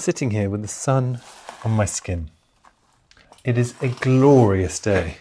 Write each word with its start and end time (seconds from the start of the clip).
sitting 0.00 0.30
here 0.30 0.48
with 0.48 0.62
the 0.62 0.68
sun 0.68 1.20
on 1.62 1.72
my 1.72 1.84
skin. 1.84 2.30
It 3.44 3.58
is 3.58 3.74
a 3.82 3.88
glorious 3.88 4.78
day. 4.78 5.18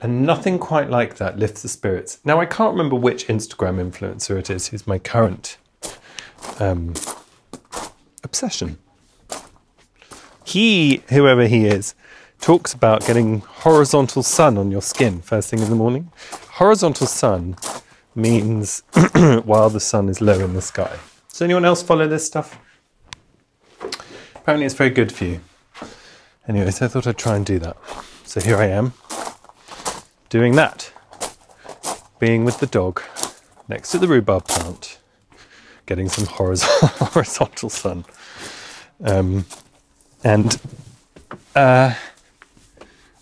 And 0.00 0.26
nothing 0.26 0.58
quite 0.58 0.90
like 0.90 1.16
that 1.16 1.38
lifts 1.38 1.62
the 1.62 1.68
spirits. 1.68 2.18
Now, 2.24 2.40
I 2.40 2.46
can't 2.46 2.72
remember 2.72 2.96
which 2.96 3.28
Instagram 3.28 3.90
influencer 3.90 4.36
it 4.36 4.50
is 4.50 4.68
who's 4.68 4.86
my 4.86 4.98
current 4.98 5.56
um, 6.60 6.94
obsession. 8.22 8.78
He, 10.44 11.02
whoever 11.08 11.46
he 11.46 11.66
is, 11.66 11.94
talks 12.40 12.74
about 12.74 13.06
getting 13.06 13.40
horizontal 13.40 14.22
sun 14.22 14.58
on 14.58 14.70
your 14.70 14.82
skin 14.82 15.22
first 15.22 15.48
thing 15.48 15.60
in 15.60 15.70
the 15.70 15.76
morning. 15.76 16.10
Horizontal 16.50 17.06
sun 17.06 17.56
means 18.14 18.82
while 19.44 19.70
the 19.70 19.80
sun 19.80 20.08
is 20.08 20.20
low 20.20 20.38
in 20.40 20.52
the 20.52 20.60
sky. 20.60 20.98
Does 21.30 21.40
anyone 21.40 21.64
else 21.64 21.82
follow 21.82 22.06
this 22.08 22.26
stuff? 22.26 22.58
Apparently, 24.42 24.66
it's 24.66 24.74
very 24.74 24.90
good 24.90 25.12
for 25.12 25.24
you. 25.24 25.40
Anyway, 26.48 26.68
so 26.72 26.86
I 26.86 26.88
thought 26.88 27.06
I'd 27.06 27.16
try 27.16 27.36
and 27.36 27.46
do 27.46 27.60
that. 27.60 27.76
So 28.24 28.40
here 28.40 28.56
I 28.56 28.66
am, 28.66 28.92
doing 30.30 30.56
that. 30.56 30.92
Being 32.18 32.44
with 32.44 32.58
the 32.58 32.66
dog 32.66 33.00
next 33.68 33.92
to 33.92 33.98
the 33.98 34.08
rhubarb 34.08 34.48
plant, 34.48 34.98
getting 35.86 36.08
some 36.08 36.26
horizontal, 36.28 37.70
sun. 37.70 38.04
Um, 39.04 39.44
and 40.24 40.60
uh, 41.54 41.94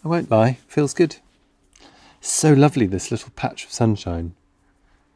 I 0.03 0.09
won't 0.09 0.31
lie, 0.31 0.57
feels 0.69 0.95
good. 0.95 1.17
So 2.23 2.55
lovely, 2.55 2.87
this 2.87 3.11
little 3.11 3.33
patch 3.37 3.67
of 3.67 3.73
sunshine 3.73 4.33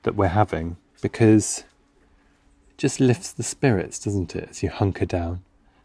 that 0.02 0.16
we're 0.16 0.28
having, 0.28 0.76
because 1.00 1.60
it 1.60 2.76
just 2.76 3.00
lifts 3.00 3.32
the 3.32 3.42
spirits, 3.42 3.98
doesn't 3.98 4.36
it, 4.36 4.50
as 4.50 4.62
you 4.62 4.68
hunker 4.68 5.06
down 5.06 5.40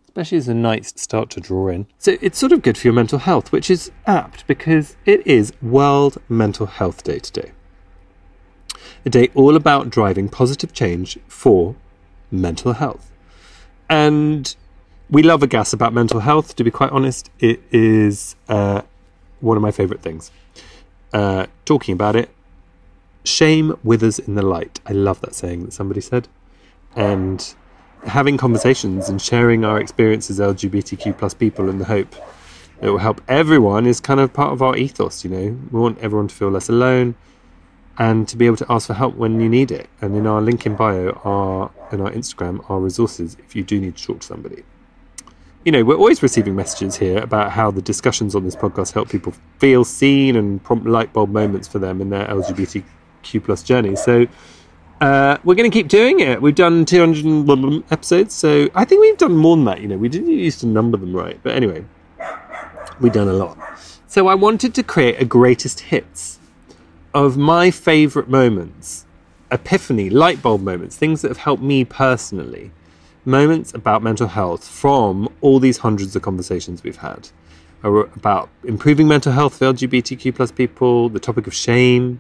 especially 0.09 0.39
as 0.39 0.47
the 0.47 0.55
nights 0.55 0.99
start 0.99 1.29
to 1.29 1.39
draw 1.39 1.67
in. 1.67 1.85
So 1.99 2.17
it's 2.19 2.39
sort 2.39 2.51
of 2.51 2.63
good 2.63 2.79
for 2.79 2.87
your 2.87 2.95
mental 2.95 3.19
health, 3.19 3.51
which 3.51 3.69
is 3.69 3.91
apt 4.07 4.47
because 4.47 4.97
it 5.05 5.25
is 5.27 5.53
World 5.61 6.17
Mental 6.27 6.65
Health 6.65 7.03
Day 7.03 7.19
today. 7.19 7.51
A 9.05 9.09
day 9.11 9.29
all 9.35 9.55
about 9.55 9.91
driving 9.91 10.27
positive 10.27 10.73
change 10.73 11.19
for 11.27 11.75
mental 12.31 12.73
health. 12.73 13.11
And 13.87 14.55
we 15.11 15.21
love 15.21 15.43
a 15.43 15.47
gas 15.47 15.73
about 15.73 15.93
mental 15.93 16.21
health, 16.21 16.55
to 16.55 16.63
be 16.63 16.71
quite 16.71 16.91
honest. 16.91 17.29
It 17.39 17.61
is 17.71 18.35
uh, 18.47 18.81
one 19.41 19.57
of 19.57 19.61
my 19.61 19.71
favourite 19.71 20.01
things. 20.01 20.31
Uh, 21.13 21.45
talking 21.65 21.93
about 21.93 22.15
it, 22.15 22.31
shame 23.23 23.77
withers 23.83 24.17
in 24.17 24.33
the 24.33 24.41
light. 24.41 24.79
I 24.87 24.93
love 24.93 25.21
that 25.21 25.35
saying 25.35 25.65
that 25.65 25.73
somebody 25.73 26.01
said. 26.01 26.27
And 26.95 27.53
having 28.05 28.37
conversations 28.37 29.09
and 29.09 29.21
sharing 29.21 29.65
our 29.65 29.79
experiences 29.79 30.39
as 30.39 30.55
LGBTQ 30.55 31.17
plus 31.17 31.33
people 31.33 31.69
in 31.69 31.79
the 31.79 31.85
hope 31.85 32.15
it 32.81 32.89
will 32.89 32.99
help 32.99 33.21
everyone 33.27 33.85
is 33.85 33.99
kind 33.99 34.19
of 34.19 34.31
part 34.31 34.53
of 34.53 34.61
our 34.61 34.75
ethos, 34.77 35.23
you 35.23 35.29
know. 35.29 35.57
We 35.71 35.79
want 35.79 35.99
everyone 35.99 36.29
to 36.29 36.35
feel 36.35 36.49
less 36.49 36.69
alone 36.69 37.15
and 37.97 38.27
to 38.29 38.37
be 38.37 38.45
able 38.45 38.55
to 38.57 38.65
ask 38.69 38.87
for 38.87 38.93
help 38.93 39.15
when 39.15 39.41
you 39.41 39.49
need 39.49 39.71
it. 39.71 39.89
And 40.01 40.15
in 40.15 40.25
our 40.25 40.41
link 40.41 40.65
in 40.65 40.75
bio, 40.75 41.11
our 41.25 41.71
in 41.91 41.99
our 41.99 42.11
Instagram, 42.11 42.67
are 42.69 42.79
resources 42.79 43.35
if 43.39 43.55
you 43.55 43.63
do 43.63 43.79
need 43.81 43.97
to 43.97 44.03
talk 44.03 44.21
to 44.21 44.27
somebody. 44.27 44.63
You 45.65 45.73
know, 45.73 45.83
we're 45.83 45.97
always 45.97 46.23
receiving 46.23 46.55
messages 46.55 46.95
here 46.95 47.17
about 47.17 47.51
how 47.51 47.69
the 47.69 47.81
discussions 47.81 48.33
on 48.33 48.45
this 48.45 48.55
podcast 48.55 48.93
help 48.93 49.09
people 49.09 49.33
feel 49.57 49.83
seen 49.83 50.37
and 50.37 50.63
prompt 50.63 50.85
light 50.85 51.11
bulb 51.11 51.31
moments 51.31 51.67
for 51.67 51.79
them 51.79 51.99
in 51.99 52.09
their 52.09 52.25
LGBTQ 52.27 53.43
plus 53.43 53.61
journey. 53.61 53.97
So 53.97 54.25
uh, 55.01 55.37
we're 55.43 55.55
going 55.55 55.69
to 55.69 55.73
keep 55.73 55.87
doing 55.87 56.19
it. 56.19 56.41
We've 56.41 56.55
done 56.55 56.85
200 56.85 57.83
episodes, 57.91 58.33
so 58.33 58.69
I 58.75 58.85
think 58.85 59.01
we've 59.01 59.17
done 59.17 59.35
more 59.35 59.55
than 59.55 59.65
that. 59.65 59.81
You 59.81 59.87
know, 59.87 59.97
we 59.97 60.09
didn't 60.09 60.29
used 60.29 60.59
to 60.61 60.67
number 60.67 60.97
them 60.97 61.15
right, 61.15 61.39
but 61.41 61.55
anyway, 61.55 61.85
we've 62.99 63.13
done 63.13 63.27
a 63.27 63.33
lot. 63.33 63.57
So 64.07 64.27
I 64.27 64.35
wanted 64.35 64.73
to 64.75 64.83
create 64.83 65.21
a 65.21 65.25
greatest 65.25 65.81
hits 65.81 66.39
of 67.13 67.37
my 67.37 67.71
favourite 67.71 68.27
moments, 68.29 69.05
epiphany, 69.51 70.09
light 70.09 70.41
bulb 70.41 70.61
moments, 70.61 70.97
things 70.97 71.21
that 71.21 71.29
have 71.29 71.37
helped 71.37 71.63
me 71.63 71.85
personally, 71.85 72.71
moments 73.23 73.73
about 73.73 74.03
mental 74.03 74.27
health 74.27 74.67
from 74.67 75.29
all 75.41 75.59
these 75.59 75.77
hundreds 75.77 76.15
of 76.15 76.21
conversations 76.21 76.83
we've 76.83 76.97
had 76.97 77.29
about 77.81 78.49
improving 78.65 79.07
mental 79.07 79.31
health 79.31 79.57
for 79.57 79.65
LGBTQ 79.65 80.35
plus 80.35 80.51
people, 80.51 81.07
the 81.07 81.19
topic 81.19 81.47
of 81.47 81.53
shame, 81.53 82.19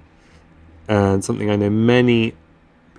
and 0.87 1.23
something 1.23 1.49
I 1.49 1.57
know 1.57 1.69
many 1.69 2.33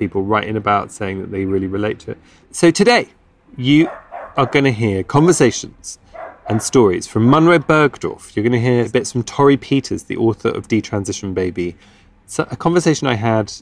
people 0.00 0.22
writing 0.22 0.56
about 0.56 0.90
saying 0.90 1.20
that 1.20 1.30
they 1.30 1.44
really 1.44 1.68
relate 1.68 2.00
to 2.00 2.10
it. 2.10 2.18
So 2.50 2.72
today, 2.72 3.10
you 3.56 3.88
are 4.36 4.46
going 4.46 4.64
to 4.64 4.72
hear 4.72 5.04
conversations 5.04 5.98
and 6.48 6.60
stories 6.62 7.06
from 7.06 7.30
Munroe 7.30 7.58
Bergdorf. 7.58 8.34
You're 8.34 8.42
going 8.42 8.52
to 8.52 8.60
hear 8.60 8.88
bits 8.88 9.12
from 9.12 9.22
Torrey 9.22 9.58
Peters, 9.58 10.04
the 10.04 10.16
author 10.16 10.48
of 10.48 10.66
Detransition 10.66 11.34
Baby. 11.34 11.76
So 12.26 12.48
a 12.50 12.56
conversation 12.56 13.06
I 13.06 13.14
had 13.14 13.52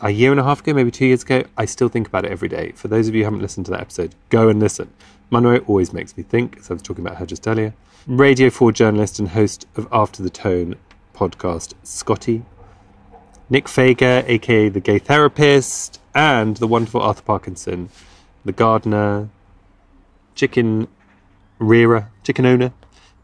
a 0.00 0.10
year 0.10 0.30
and 0.30 0.40
a 0.40 0.44
half 0.44 0.60
ago, 0.60 0.72
maybe 0.72 0.90
two 0.90 1.04
years 1.04 1.22
ago. 1.22 1.44
I 1.58 1.66
still 1.66 1.90
think 1.90 2.08
about 2.08 2.24
it 2.24 2.32
every 2.32 2.48
day. 2.48 2.72
For 2.72 2.88
those 2.88 3.06
of 3.06 3.14
you 3.14 3.20
who 3.20 3.24
haven't 3.26 3.42
listened 3.42 3.66
to 3.66 3.72
that 3.72 3.82
episode, 3.82 4.14
go 4.30 4.48
and 4.48 4.58
listen. 4.58 4.90
Munroe 5.30 5.58
always 5.68 5.92
makes 5.92 6.16
me 6.16 6.22
think, 6.22 6.56
as 6.56 6.70
I 6.70 6.72
was 6.72 6.82
talking 6.82 7.06
about 7.06 7.18
her 7.18 7.26
just 7.26 7.46
earlier. 7.46 7.74
Radio 8.06 8.48
4 8.48 8.72
journalist 8.72 9.18
and 9.18 9.28
host 9.28 9.66
of 9.76 9.86
After 9.92 10.22
the 10.22 10.30
Tone 10.30 10.76
podcast, 11.14 11.74
Scottee 11.84 12.44
Nick 13.50 13.66
Fager, 13.66 14.24
aka 14.28 14.68
the 14.68 14.78
gay 14.78 15.00
therapist, 15.00 16.00
and 16.14 16.56
the 16.58 16.68
wonderful 16.68 17.02
Arthur 17.02 17.22
Parkinson, 17.22 17.90
the 18.44 18.52
gardener, 18.52 19.28
chicken 20.36 20.86
rearer, 21.58 22.10
chicken 22.22 22.46
owner, 22.46 22.72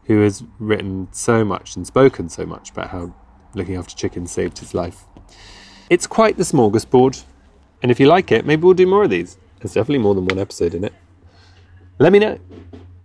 who 0.05 0.21
has 0.21 0.43
written 0.59 1.07
so 1.11 1.45
much 1.45 1.77
and 1.77 1.87
spoken 1.87 2.27
so 2.27 2.45
much 2.45 2.71
about 2.71 2.89
how 2.89 3.13
looking 3.53 3.75
after 3.75 3.95
chickens 3.95 4.31
saved 4.31 4.59
his 4.59 4.73
life. 4.73 5.05
It's 5.89 6.05
quite 6.05 6.35
the 6.35 6.43
smorgasbord, 6.43 7.23
and 7.81 7.89
if 7.89 7.97
you 7.97 8.07
like 8.07 8.29
it, 8.31 8.45
maybe 8.45 8.63
we'll 8.63 8.73
do 8.73 8.85
more 8.85 9.05
of 9.05 9.09
these. 9.09 9.37
There's 9.59 9.73
definitely 9.73 10.03
more 10.03 10.13
than 10.13 10.25
one 10.25 10.39
episode 10.39 10.75
in 10.75 10.83
it. 10.83 10.93
Let 11.99 12.11
me 12.11 12.19
know. 12.19 12.37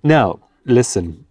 Now, 0.02 0.40
listen, 0.64 1.24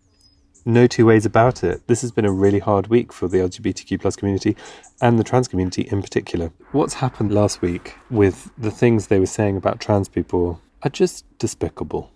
no 0.65 0.87
two 0.87 1.05
ways 1.05 1.25
about 1.25 1.63
it. 1.63 1.85
This 1.87 2.01
has 2.01 2.11
been 2.11 2.25
a 2.25 2.31
really 2.31 2.59
hard 2.59 2.87
week 2.87 3.11
for 3.11 3.27
the 3.27 3.37
LGBTQ 3.37 4.01
plus 4.01 4.15
community 4.15 4.55
and 5.01 5.17
the 5.17 5.23
trans 5.23 5.47
community 5.47 5.83
in 5.83 6.01
particular. 6.01 6.51
What's 6.71 6.95
happened 6.95 7.33
last 7.33 7.61
week 7.61 7.95
with 8.09 8.51
the 8.57 8.71
things 8.71 9.07
they 9.07 9.19
were 9.19 9.25
saying 9.25 9.57
about 9.57 9.79
trans 9.79 10.07
people 10.07 10.61
are 10.83 10.89
just 10.89 11.25
despicable. 11.37 12.11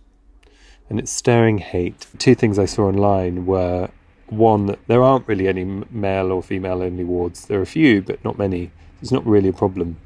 And 0.89 0.99
it's 0.99 1.11
stirring 1.11 1.57
hate. 1.57 2.07
Two 2.19 2.35
things 2.35 2.59
I 2.59 2.65
saw 2.65 2.87
online 2.87 3.45
were 3.45 3.89
one, 4.27 4.65
that 4.67 4.79
there 4.87 5.03
aren't 5.03 5.27
really 5.27 5.47
any 5.47 5.63
male 5.63 6.31
or 6.31 6.41
female 6.41 6.81
only 6.81 7.03
wards. 7.03 7.45
There 7.45 7.59
are 7.59 7.63
a 7.63 7.67
few, 7.67 8.01
but 8.01 8.23
not 8.23 8.37
many. 8.37 8.71
It's 9.01 9.11
not 9.11 9.25
really 9.25 9.49
a 9.49 9.53
problem. 9.53 9.97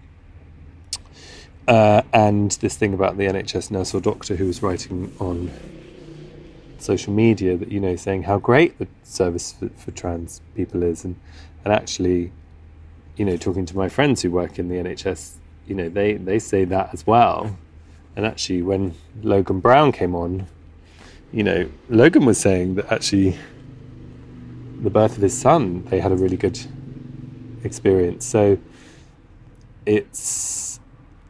Uh, 1.67 2.01
and 2.13 2.51
this 2.53 2.75
thing 2.75 2.93
about 2.93 3.17
the 3.17 3.25
NHS 3.25 3.71
nurse 3.71 3.93
or 3.93 4.01
doctor 4.01 4.35
who 4.35 4.47
was 4.47 4.63
writing 4.63 5.13
on 5.19 5.51
social 6.81 7.13
media 7.13 7.57
that 7.57 7.71
you 7.71 7.79
know 7.79 7.95
saying 7.95 8.23
how 8.23 8.37
great 8.37 8.77
the 8.79 8.87
service 9.03 9.53
for, 9.53 9.69
for 9.69 9.91
trans 9.91 10.41
people 10.55 10.83
is, 10.83 11.03
and 11.03 11.15
and 11.63 11.73
actually, 11.73 12.31
you 13.17 13.25
know, 13.25 13.37
talking 13.37 13.65
to 13.65 13.75
my 13.75 13.89
friends 13.89 14.21
who 14.21 14.31
work 14.31 14.59
in 14.59 14.69
the 14.69 14.75
NHS, 14.75 15.35
you 15.67 15.75
know, 15.75 15.89
they, 15.89 16.13
they 16.13 16.39
say 16.39 16.65
that 16.65 16.93
as 16.93 17.05
well. 17.05 17.57
And 18.15 18.25
actually, 18.25 18.61
when 18.61 18.95
Logan 19.21 19.59
Brown 19.59 19.91
came 19.91 20.15
on, 20.15 20.47
you 21.31 21.43
know, 21.43 21.69
Logan 21.89 22.25
was 22.25 22.39
saying 22.39 22.75
that 22.75 22.91
actually 22.91 23.37
the 24.81 24.89
birth 24.89 25.15
of 25.17 25.21
his 25.21 25.37
son, 25.37 25.83
they 25.85 25.99
had 25.99 26.11
a 26.11 26.15
really 26.15 26.37
good 26.37 26.59
experience. 27.63 28.25
So 28.25 28.57
it's, 29.85 30.79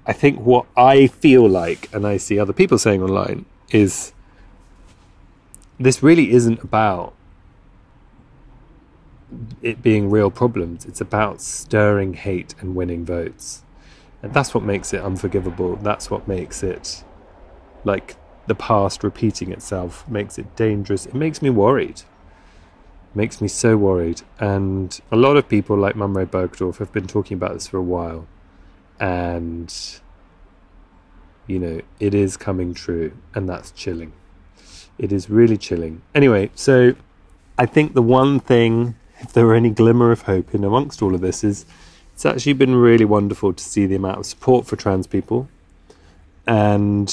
I 0.06 0.14
think 0.14 0.40
what 0.40 0.68
I 0.78 1.08
feel 1.08 1.48
like, 1.50 1.94
and 1.94 2.06
I 2.06 2.18
see 2.18 2.40
other 2.40 2.54
people 2.54 2.78
saying 2.78 3.02
online, 3.02 3.46
is 3.72 4.14
this 5.80 6.04
really 6.04 6.32
isn't 6.32 6.62
about 6.62 7.14
it 9.62 9.82
being 9.82 10.10
real 10.10 10.30
problems. 10.30 10.86
It's 10.86 11.02
about 11.02 11.42
stirring 11.42 12.14
hate 12.14 12.56
and 12.60 12.76
winning 12.76 13.06
votes. 13.06 13.64
And 14.22 14.34
that's 14.34 14.54
what 14.54 14.64
makes 14.64 14.94
it 14.94 15.02
unforgivable. 15.02 15.78
That's 15.78 16.12
what 16.12 16.28
makes 16.28 16.64
it 16.64 17.04
like 17.86 18.18
the 18.48 18.56
past 18.56 19.04
repeating 19.04 19.52
itself, 19.52 20.08
makes 20.10 20.38
it 20.38 20.56
dangerous. 20.56 21.06
It 21.06 21.14
makes 21.14 21.42
me 21.42 21.50
worried. 21.50 22.02
It 22.02 23.16
makes 23.16 23.40
me 23.40 23.48
so 23.48 23.78
worried. 23.78 24.24
And 24.40 25.00
a 25.12 25.16
lot 25.16 25.38
of 25.38 25.48
people 25.48 25.78
like 25.78 25.96
Munroe 25.96 26.26
Bergdorf 26.26 26.78
have 26.78 26.92
been 26.92 27.08
talking 27.08 27.36
about 27.36 27.54
this 27.54 27.68
for 27.68 27.78
a 27.78 27.84
while. 27.84 28.28
And, 29.00 29.74
you 31.48 31.60
know, 31.60 31.82
it 32.00 32.14
is 32.14 32.36
coming 32.36 32.74
true. 32.74 33.14
And 33.34 33.48
that's 33.48 33.72
chilling. 33.72 34.12
It 35.00 35.14
is 35.14 35.30
really 35.30 35.58
chilling. 35.58 36.02
Anyway, 36.14 36.52
so 36.56 36.94
I 37.58 37.66
think 37.66 37.94
the 37.94 38.02
one 38.02 38.40
thing, 38.42 38.96
if 39.20 39.34
there 39.34 39.46
were 39.46 39.56
any 39.56 39.70
glimmer 39.70 40.12
of 40.12 40.24
hope 40.24 40.54
in 40.54 40.64
amongst 40.64 41.02
all 41.02 41.16
of 41.16 41.22
this, 41.22 41.44
is 41.44 41.66
it's 42.14 42.26
actually 42.26 42.54
been 42.54 42.76
really 42.76 43.06
wonderful 43.06 43.54
to 43.54 43.64
see 43.64 43.86
the 43.86 43.96
amount 43.96 44.20
of 44.20 44.26
support 44.26 44.68
for 44.68 44.76
trans 44.76 45.08
people. 45.08 45.48
And, 46.46 47.10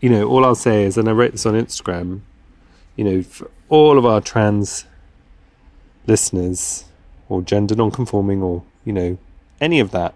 you 0.00 0.10
know, 0.10 0.28
all 0.28 0.44
I'll 0.44 0.56
say 0.56 0.84
is, 0.84 0.98
and 0.98 1.08
I 1.08 1.12
wrote 1.12 1.32
this 1.32 1.46
on 1.46 1.54
Instagram, 1.54 2.22
you 2.96 3.04
know, 3.04 3.22
for 3.22 3.48
all 3.68 3.96
of 3.96 4.04
our 4.04 4.20
trans 4.20 4.86
listeners, 6.06 6.84
or 7.28 7.42
gender 7.42 7.76
non-conforming, 7.76 8.42
or, 8.42 8.64
you 8.84 8.92
know, 8.92 9.18
any 9.60 9.78
of 9.78 9.92
that 9.92 10.14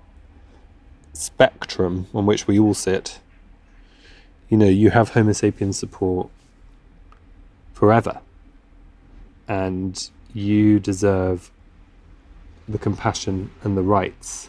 spectrum 1.12 2.08
on 2.12 2.26
which 2.26 2.48
we 2.48 2.58
all 2.58 2.74
sit, 2.74 3.20
you 4.48 4.56
know, 4.56 4.66
you 4.66 4.90
have 4.90 5.10
Homo 5.10 5.32
sapiens 5.32 5.78
support 5.78 6.28
forever. 7.84 8.22
And 9.46 10.08
you 10.32 10.80
deserve 10.80 11.50
the 12.66 12.78
compassion 12.78 13.50
and 13.62 13.76
the 13.76 13.82
rights 13.82 14.48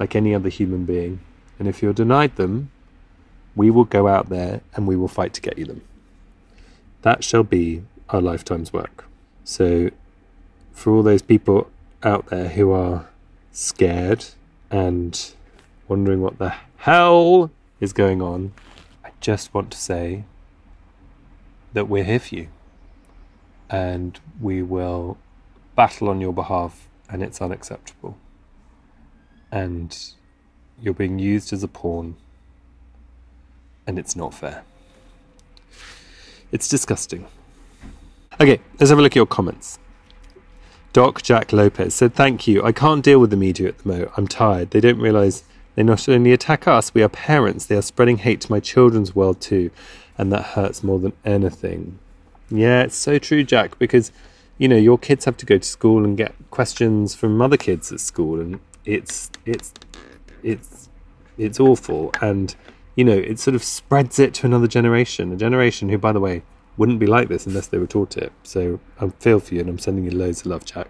like 0.00 0.16
any 0.16 0.34
other 0.34 0.48
human 0.48 0.84
being. 0.84 1.20
And 1.60 1.68
if 1.68 1.80
you're 1.80 1.92
denied 1.92 2.34
them, 2.34 2.72
we 3.54 3.70
will 3.70 3.84
go 3.84 4.08
out 4.08 4.30
there 4.30 4.62
and 4.74 4.88
we 4.88 4.96
will 4.96 5.06
fight 5.06 5.32
to 5.34 5.40
get 5.40 5.56
you 5.58 5.64
them. 5.64 5.82
That 7.02 7.22
shall 7.22 7.44
be 7.44 7.84
our 8.08 8.20
lifetime's 8.20 8.72
work. 8.72 9.04
So, 9.44 9.90
for 10.72 10.92
all 10.92 11.04
those 11.04 11.22
people 11.22 11.70
out 12.02 12.26
there 12.30 12.48
who 12.48 12.72
are 12.72 13.10
scared 13.52 14.24
and 14.72 15.12
wondering 15.86 16.20
what 16.20 16.38
the 16.38 16.52
hell 16.78 17.52
is 17.78 17.92
going 17.92 18.20
on, 18.20 18.54
I 19.04 19.10
just 19.20 19.54
want 19.54 19.70
to 19.70 19.78
say 19.78 20.24
that 21.74 21.88
we're 21.88 22.04
here 22.04 22.18
for 22.18 22.34
you 22.34 22.48
and 23.68 24.18
we 24.40 24.62
will 24.62 25.18
battle 25.76 26.08
on 26.08 26.20
your 26.20 26.32
behalf 26.32 26.88
and 27.08 27.22
it's 27.22 27.40
unacceptable. 27.42 28.16
And 29.52 29.96
you're 30.80 30.94
being 30.94 31.18
used 31.18 31.52
as 31.52 31.62
a 31.62 31.68
pawn, 31.68 32.16
and 33.86 33.98
it's 33.98 34.16
not 34.16 34.34
fair. 34.34 34.64
It's 36.50 36.68
disgusting. 36.68 37.26
Okay, 38.40 38.60
let's 38.78 38.90
have 38.90 38.98
a 38.98 39.02
look 39.02 39.12
at 39.12 39.16
your 39.16 39.26
comments. 39.26 39.78
Doc 40.92 41.22
Jack 41.22 41.52
Lopez 41.52 41.94
said, 41.94 42.14
Thank 42.14 42.46
you. 42.46 42.62
I 42.64 42.72
can't 42.72 43.04
deal 43.04 43.18
with 43.18 43.30
the 43.30 43.36
media 43.36 43.68
at 43.68 43.78
the 43.78 43.88
moment. 43.88 44.10
I'm 44.16 44.28
tired. 44.28 44.70
They 44.70 44.80
don't 44.80 44.98
realise 44.98 45.44
they 45.74 45.82
not 45.82 46.08
only 46.08 46.32
attack 46.32 46.68
us, 46.68 46.94
we 46.94 47.02
are 47.02 47.08
parents, 47.08 47.66
they 47.66 47.76
are 47.76 47.82
spreading 47.82 48.18
hate 48.18 48.40
to 48.42 48.50
my 48.50 48.60
children's 48.60 49.14
world 49.14 49.40
too. 49.40 49.70
And 50.16 50.32
that 50.32 50.42
hurts 50.42 50.84
more 50.84 50.98
than 50.98 51.12
anything. 51.24 51.98
Yeah, 52.50 52.82
it's 52.82 52.96
so 52.96 53.18
true, 53.18 53.42
Jack, 53.42 53.78
because 53.78 54.12
you 54.58 54.68
know 54.68 54.76
your 54.76 54.98
kids 54.98 55.24
have 55.24 55.36
to 55.38 55.46
go 55.46 55.58
to 55.58 55.66
school 55.66 56.04
and 56.04 56.16
get 56.16 56.34
questions 56.50 57.14
from 57.14 57.42
other 57.42 57.56
kids 57.56 57.90
at 57.90 57.98
school 57.98 58.40
and 58.40 58.60
it's 58.84 59.30
it's 59.44 59.72
it's 60.42 60.88
it's 61.36 61.58
awful. 61.58 62.12
And 62.20 62.54
you 62.96 63.04
know 63.04 63.16
it 63.16 63.38
sort 63.40 63.54
of 63.54 63.64
spreads 63.64 64.18
it 64.18 64.34
to 64.34 64.46
another 64.46 64.68
generation 64.68 65.32
a 65.32 65.36
generation 65.36 65.88
who 65.88 65.98
by 65.98 66.12
the 66.12 66.20
way 66.20 66.42
wouldn't 66.76 66.98
be 66.98 67.06
like 67.06 67.28
this 67.28 67.46
unless 67.46 67.66
they 67.68 67.78
were 67.78 67.86
taught 67.86 68.16
it. 68.16 68.32
So 68.42 68.80
i 69.00 69.08
feel 69.08 69.40
for 69.40 69.54
you 69.54 69.60
and 69.60 69.68
i'm 69.68 69.78
sending 69.78 70.04
you 70.04 70.10
loads 70.10 70.40
of 70.40 70.46
love 70.46 70.64
jack 70.64 70.88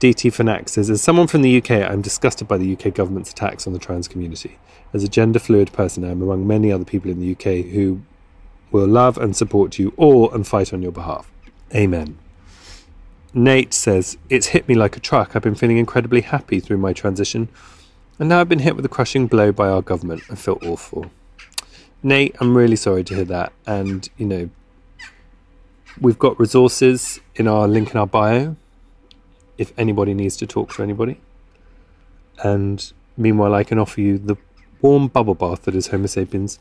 dt 0.00 0.30
Fanax 0.30 0.70
says 0.70 0.90
as 0.90 1.02
someone 1.02 1.26
from 1.26 1.42
the 1.42 1.58
uk 1.58 1.70
i'm 1.70 2.02
disgusted 2.02 2.46
by 2.46 2.56
the 2.56 2.72
uk 2.72 2.94
government's 2.94 3.30
attacks 3.30 3.66
on 3.66 3.72
the 3.72 3.78
trans 3.78 4.08
community 4.08 4.58
as 4.92 5.02
a 5.02 5.08
gender 5.08 5.38
fluid 5.38 5.72
person 5.72 6.04
i'm 6.04 6.22
among 6.22 6.46
many 6.46 6.70
other 6.72 6.84
people 6.84 7.10
in 7.10 7.20
the 7.20 7.32
uk 7.32 7.66
who 7.72 8.00
will 8.70 8.86
love 8.86 9.18
and 9.18 9.36
support 9.36 9.78
you 9.78 9.92
all 9.96 10.30
and 10.32 10.46
fight 10.46 10.72
on 10.72 10.82
your 10.82 10.92
behalf 10.92 11.30
amen 11.74 12.18
Nate 13.34 13.74
says, 13.74 14.16
It's 14.30 14.48
hit 14.48 14.68
me 14.68 14.74
like 14.74 14.96
a 14.96 15.00
truck. 15.00 15.36
I've 15.36 15.42
been 15.42 15.54
feeling 15.54 15.76
incredibly 15.76 16.22
happy 16.22 16.60
through 16.60 16.78
my 16.78 16.92
transition, 16.94 17.48
and 18.18 18.28
now 18.28 18.40
I've 18.40 18.48
been 18.48 18.60
hit 18.60 18.74
with 18.74 18.84
a 18.84 18.88
crushing 18.88 19.26
blow 19.26 19.52
by 19.52 19.68
our 19.68 19.82
government. 19.82 20.22
I 20.30 20.34
feel 20.34 20.58
awful. 20.64 21.10
Nate, 22.02 22.34
I'm 22.40 22.56
really 22.56 22.76
sorry 22.76 23.04
to 23.04 23.14
hear 23.14 23.24
that. 23.24 23.52
And, 23.66 24.08
you 24.16 24.26
know, 24.26 24.50
we've 26.00 26.18
got 26.18 26.38
resources 26.40 27.20
in 27.34 27.46
our 27.46 27.68
link 27.68 27.90
in 27.90 27.96
our 27.96 28.06
bio 28.06 28.56
if 29.58 29.72
anybody 29.76 30.14
needs 30.14 30.36
to 30.38 30.46
talk 30.46 30.72
to 30.74 30.82
anybody. 30.82 31.20
And 32.42 32.92
meanwhile, 33.16 33.54
I 33.54 33.64
can 33.64 33.78
offer 33.78 34.00
you 34.00 34.16
the 34.18 34.36
warm 34.80 35.08
bubble 35.08 35.34
bath 35.34 35.62
that 35.62 35.74
is 35.74 35.88
Homo 35.88 36.06
sapiens, 36.06 36.60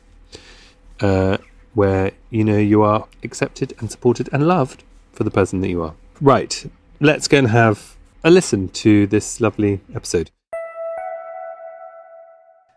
uh, 0.99 1.37
where, 1.73 2.11
you 2.29 2.43
know, 2.43 2.57
you 2.57 2.81
are 2.81 3.07
accepted 3.23 3.73
and 3.79 3.91
supported 3.91 4.27
and 4.33 4.47
loved 4.47 4.83
for 5.13 5.23
the 5.23 5.31
person 5.31 5.61
that 5.61 5.69
you 5.69 5.83
are. 5.83 5.93
Right, 6.19 6.69
let's 6.99 7.27
go 7.27 7.37
and 7.37 7.49
have 7.49 7.95
a 8.23 8.31
listen 8.31 8.69
to 8.69 9.05
this 9.05 9.39
lovely 9.39 9.81
episode. 9.93 10.31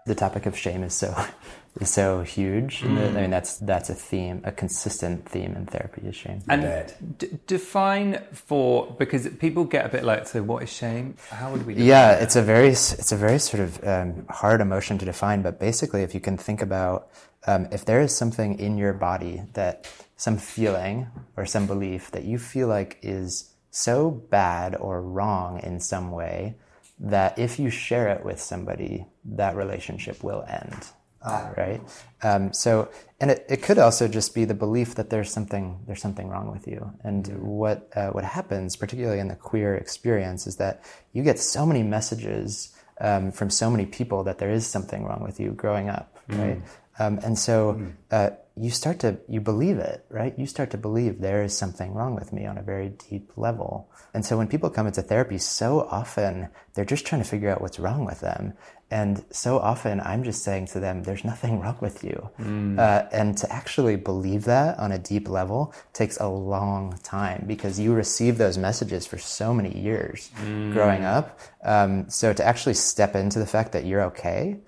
The 0.06 0.14
topic 0.14 0.46
of 0.46 0.56
shame 0.56 0.82
is 0.82 0.94
so 0.94 1.14
is 1.78 1.90
so 1.90 2.22
huge. 2.22 2.81
Mm. 2.81 3.17
I 3.17 3.20
mean, 3.22 3.31
that's 3.31 3.59
that's 3.59 3.90
a 3.90 3.94
theme, 3.94 4.42
a 4.44 4.52
consistent 4.52 5.28
theme 5.28 5.54
in 5.54 5.66
therapy 5.66 6.02
is 6.06 6.16
shame. 6.16 6.42
And 6.49 6.92
d- 7.18 7.38
define 7.47 8.23
for 8.33 8.94
because 8.99 9.28
people 9.38 9.64
get 9.64 9.87
a 9.87 9.88
bit 9.88 10.04
like, 10.04 10.26
so 10.26 10.42
what 10.42 10.62
is 10.62 10.73
shame? 10.73 11.16
How 11.30 11.52
would 11.52 11.66
we? 11.66 11.75
yeah, 11.75 12.14
that? 12.14 12.23
it's 12.23 12.37
a 12.37 12.42
very 12.42 12.68
it's 12.68 13.12
a 13.12 13.16
very 13.16 13.38
sort 13.38 13.62
of 13.62 13.87
um, 13.87 14.26
hard 14.28 14.61
emotion 14.61 14.99
to 14.99 15.04
define. 15.04 15.42
But 15.42 15.61
basically, 15.61 16.02
if 16.02 16.14
you 16.14 16.21
can 16.21 16.37
think 16.37 16.61
about 16.61 17.11
um, 17.47 17.68
if 17.71 17.85
there 17.85 18.00
is 18.00 18.16
something 18.16 18.59
in 18.59 18.76
your 18.76 18.92
body 18.92 19.42
that 19.54 19.90
some 20.16 20.37
feeling 20.37 21.06
or 21.37 21.47
some 21.47 21.66
belief 21.66 22.11
that 22.11 22.25
you 22.25 22.38
feel 22.38 22.68
like 22.68 22.99
is 23.02 23.54
so 23.71 24.11
bad 24.11 24.76
or 24.76 25.00
wrong 25.00 25.61
in 25.61 25.80
some 25.80 26.11
way 26.11 26.56
that 26.99 27.38
if 27.38 27.59
you 27.59 27.71
share 27.71 28.09
it 28.09 28.25
with 28.25 28.38
somebody, 28.40 29.06
that 29.25 29.56
relationship 29.56 30.23
will 30.23 30.44
end. 30.49 30.88
Ah. 31.22 31.52
Right. 31.56 31.80
Um, 32.22 32.52
so, 32.52 32.88
and 33.20 33.30
it, 33.30 33.44
it 33.48 33.62
could 33.62 33.78
also 33.78 34.08
just 34.08 34.34
be 34.34 34.46
the 34.46 34.54
belief 34.54 34.94
that 34.94 35.10
there's 35.10 35.30
something 35.30 35.78
there's 35.86 36.00
something 36.00 36.28
wrong 36.28 36.50
with 36.50 36.66
you. 36.66 36.92
And 37.04 37.24
mm-hmm. 37.24 37.46
what 37.46 37.90
uh, 37.94 38.08
what 38.08 38.24
happens, 38.24 38.76
particularly 38.76 39.20
in 39.20 39.28
the 39.28 39.36
queer 39.36 39.74
experience, 39.74 40.46
is 40.46 40.56
that 40.56 40.82
you 41.12 41.22
get 41.22 41.38
so 41.38 41.66
many 41.66 41.82
messages 41.82 42.74
um, 43.00 43.32
from 43.32 43.50
so 43.50 43.70
many 43.70 43.86
people 43.86 44.24
that 44.24 44.38
there 44.38 44.50
is 44.50 44.66
something 44.66 45.04
wrong 45.04 45.22
with 45.22 45.40
you 45.40 45.50
growing 45.50 45.88
up. 45.88 46.16
Mm-hmm. 46.28 46.40
Right. 46.40 46.62
Um, 46.98 47.18
and 47.24 47.38
so 47.38 47.74
mm. 47.74 47.92
uh, 48.10 48.30
you 48.56 48.70
start 48.70 48.98
to 49.00 49.18
you 49.26 49.40
believe 49.40 49.78
it, 49.78 50.04
right? 50.10 50.38
You 50.38 50.46
start 50.46 50.70
to 50.72 50.76
believe 50.78 51.20
there 51.20 51.42
is 51.42 51.56
something 51.56 51.94
wrong 51.94 52.14
with 52.14 52.30
me 52.32 52.44
on 52.46 52.58
a 52.58 52.62
very 52.62 52.90
deep 53.08 53.32
level. 53.36 53.90
And 54.12 54.24
so 54.24 54.36
when 54.36 54.48
people 54.48 54.68
come 54.68 54.86
into 54.86 55.00
therapy, 55.00 55.38
so 55.38 55.80
often 55.90 56.48
they're 56.74 56.84
just 56.84 57.06
trying 57.06 57.22
to 57.22 57.28
figure 57.28 57.48
out 57.48 57.62
what's 57.62 57.78
wrong 57.78 58.04
with 58.04 58.20
them. 58.20 58.52
And 58.90 59.25
so 59.30 59.59
often 59.59 60.00
I'm 60.00 60.25
just 60.25 60.42
saying 60.42 60.66
to 60.68 60.80
them, 60.80 61.04
there's 61.04 61.25
nothing 61.25 61.61
wrong 61.61 61.76
with 61.80 62.02
you. 62.02 62.28
Mm. 62.40 62.78
Uh, 62.78 63.06
and 63.12 63.38
to 63.38 63.52
actually 63.52 63.97
believe 63.97 64.44
that 64.44 64.78
on 64.78 64.90
a 64.90 64.99
deep 64.99 65.28
level 65.28 65.73
takes 65.92 66.18
a 66.18 66.26
long 66.26 66.99
time 67.02 67.44
because 67.47 67.78
you 67.78 67.94
receive 67.94 68.37
those 68.38 68.59
messages 68.59 69.06
for 69.06 69.18
so 69.18 69.54
many 69.54 69.78
years 69.78 70.30
mm. 70.42 70.73
growing 70.73 71.04
up. 71.04 71.38
Um, 71.62 72.11
so 72.11 72.32
to 72.32 72.44
actually 72.44 72.75
step 72.75 73.14
into 73.14 73.38
the 73.38 73.47
fact 73.47 73.73
that 73.73 73.85
you're 73.85 74.02
okay 74.02 74.59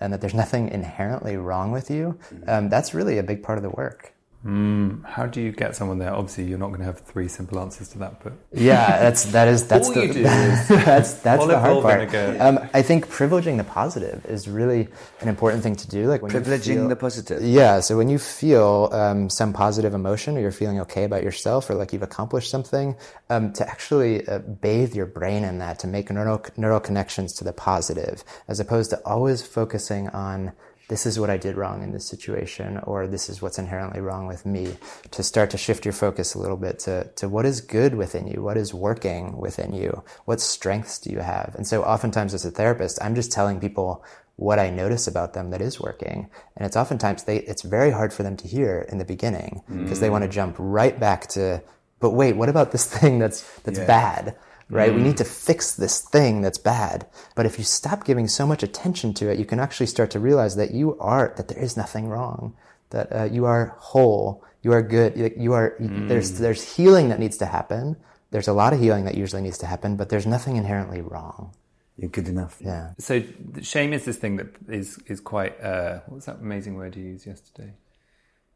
and 0.00 0.12
that 0.12 0.20
there's 0.20 0.34
nothing 0.44 0.68
inherently 0.70 1.36
wrong 1.36 1.70
with 1.70 1.90
you, 1.90 2.18
mm-hmm. 2.34 2.50
um, 2.50 2.68
that's 2.68 2.94
really 2.94 3.18
a 3.18 3.22
big 3.22 3.42
part 3.42 3.58
of 3.58 3.62
the 3.62 3.70
work. 3.70 4.12
How 4.44 5.26
do 5.26 5.40
you 5.40 5.50
get 5.50 5.74
someone 5.74 5.98
there? 5.98 6.14
Obviously, 6.14 6.44
you're 6.44 6.58
not 6.58 6.68
going 6.68 6.78
to 6.78 6.86
have 6.86 7.00
three 7.00 7.26
simple 7.26 7.58
answers 7.58 7.88
to 7.88 7.98
that, 7.98 8.22
but 8.22 8.34
Yeah, 8.52 8.98
that's 9.00 9.24
that 9.32 9.48
is 9.48 9.66
that's 9.66 9.90
the 9.90 10.02
is 10.02 10.68
that's 10.68 11.14
that's 11.14 11.44
the 11.44 11.58
hard 11.58 11.82
part. 11.82 12.14
Um, 12.40 12.60
I 12.72 12.82
think 12.82 13.08
privileging 13.08 13.56
the 13.56 13.64
positive 13.64 14.24
is 14.26 14.46
really 14.48 14.88
an 15.20 15.28
important 15.28 15.64
thing 15.64 15.74
to 15.76 15.88
do. 15.88 16.06
Like 16.06 16.22
when 16.22 16.30
Privileging 16.30 16.74
feel- 16.74 16.88
the 16.88 16.96
positive. 16.96 17.42
Yeah, 17.42 17.80
so 17.80 17.96
when 17.96 18.08
you 18.08 18.18
feel 18.18 18.90
um, 18.92 19.28
some 19.28 19.52
positive 19.52 19.92
emotion, 19.92 20.36
or 20.36 20.40
you're 20.40 20.52
feeling 20.52 20.78
okay 20.80 21.02
about 21.04 21.24
yourself, 21.24 21.68
or 21.68 21.74
like 21.74 21.92
you've 21.92 22.02
accomplished 22.02 22.50
something, 22.50 22.96
um, 23.30 23.52
to 23.54 23.68
actually 23.68 24.26
uh, 24.28 24.38
bathe 24.38 24.94
your 24.94 25.06
brain 25.06 25.42
in 25.42 25.58
that, 25.58 25.80
to 25.80 25.88
make 25.88 26.10
neural 26.12 26.44
neural 26.56 26.80
connections 26.80 27.32
to 27.34 27.44
the 27.44 27.52
positive, 27.52 28.22
as 28.46 28.60
opposed 28.60 28.90
to 28.90 29.00
always 29.04 29.42
focusing 29.42 30.08
on 30.10 30.52
this 30.88 31.06
is 31.06 31.18
what 31.20 31.30
I 31.30 31.36
did 31.36 31.56
wrong 31.56 31.82
in 31.82 31.92
this 31.92 32.06
situation, 32.06 32.78
or 32.78 33.06
this 33.06 33.28
is 33.28 33.40
what's 33.40 33.58
inherently 33.58 34.00
wrong 34.00 34.26
with 34.26 34.44
me. 34.44 34.76
To 35.12 35.22
start 35.22 35.50
to 35.50 35.58
shift 35.58 35.84
your 35.84 35.92
focus 35.92 36.34
a 36.34 36.38
little 36.38 36.56
bit 36.56 36.78
to 36.80 37.04
to 37.16 37.28
what 37.28 37.46
is 37.46 37.60
good 37.60 37.94
within 37.94 38.26
you, 38.26 38.42
what 38.42 38.56
is 38.56 38.74
working 38.74 39.36
within 39.38 39.72
you, 39.74 40.02
what 40.24 40.40
strengths 40.40 40.98
do 40.98 41.10
you 41.10 41.20
have, 41.20 41.54
and 41.56 41.66
so 41.66 41.82
oftentimes 41.82 42.34
as 42.34 42.44
a 42.44 42.50
therapist, 42.50 42.98
I'm 43.02 43.14
just 43.14 43.32
telling 43.32 43.60
people 43.60 44.04
what 44.38 44.60
I 44.60 44.70
notice 44.70 45.08
about 45.08 45.34
them 45.34 45.50
that 45.50 45.60
is 45.60 45.80
working. 45.80 46.30
And 46.56 46.64
it's 46.64 46.76
oftentimes 46.76 47.24
they, 47.24 47.38
it's 47.38 47.62
very 47.62 47.90
hard 47.90 48.12
for 48.12 48.22
them 48.22 48.36
to 48.36 48.46
hear 48.46 48.86
in 48.88 48.98
the 48.98 49.04
beginning 49.04 49.62
because 49.68 49.98
they 49.98 50.10
want 50.10 50.22
to 50.22 50.28
mm. 50.28 50.32
jump 50.32 50.54
right 50.60 50.98
back 50.98 51.26
to, 51.30 51.60
but 51.98 52.10
wait, 52.10 52.36
what 52.36 52.48
about 52.48 52.70
this 52.70 52.86
thing 52.86 53.18
that's, 53.18 53.42
that's 53.62 53.80
bad? 53.80 54.36
Right? 54.70 54.94
We 54.94 55.00
need 55.02 55.16
to 55.16 55.24
fix 55.24 55.74
this 55.74 56.00
thing 56.02 56.42
that's 56.42 56.58
bad. 56.58 57.06
But 57.34 57.46
if 57.46 57.58
you 57.58 57.64
stop 57.64 58.04
giving 58.04 58.28
so 58.28 58.46
much 58.46 58.62
attention 58.62 59.14
to 59.14 59.30
it, 59.30 59.38
you 59.38 59.46
can 59.46 59.60
actually 59.60 59.86
start 59.86 60.10
to 60.10 60.20
realize 60.20 60.56
that 60.56 60.72
you 60.72 60.98
are, 60.98 61.32
that 61.36 61.48
there 61.48 61.58
is 61.58 61.76
nothing 61.76 62.08
wrong, 62.08 62.54
that 62.90 63.10
uh, 63.12 63.24
you 63.24 63.46
are 63.46 63.74
whole, 63.78 64.44
you 64.62 64.72
are 64.72 64.82
good, 64.82 65.16
you- 65.16 65.34
you 65.38 65.52
are, 65.54 65.74
there's, 65.80 66.38
there's 66.38 66.76
healing 66.76 67.08
that 67.08 67.18
needs 67.18 67.38
to 67.38 67.46
happen. 67.46 67.96
There's 68.30 68.48
a 68.48 68.52
lot 68.52 68.74
of 68.74 68.80
healing 68.80 69.06
that 69.06 69.14
usually 69.14 69.40
needs 69.40 69.56
to 69.58 69.66
happen, 69.66 69.96
but 69.96 70.10
there's 70.10 70.26
nothing 70.26 70.56
inherently 70.56 71.00
wrong. 71.00 71.54
You're 71.96 72.10
good 72.10 72.28
enough. 72.28 72.58
Yeah. 72.60 72.90
so 72.98 73.20
th- 73.20 73.66
shame 73.66 73.92
is 73.94 74.04
this 74.04 74.18
thing 74.18 74.36
that 74.36 74.48
is 74.68 74.98
is 75.06 75.18
quite. 75.18 75.60
Uh, 75.60 76.00
what 76.06 76.14
was 76.16 76.26
that 76.26 76.36
amazing 76.36 76.74
word 76.76 76.94
you 76.94 77.02
used 77.04 77.26
yesterday? 77.26 77.72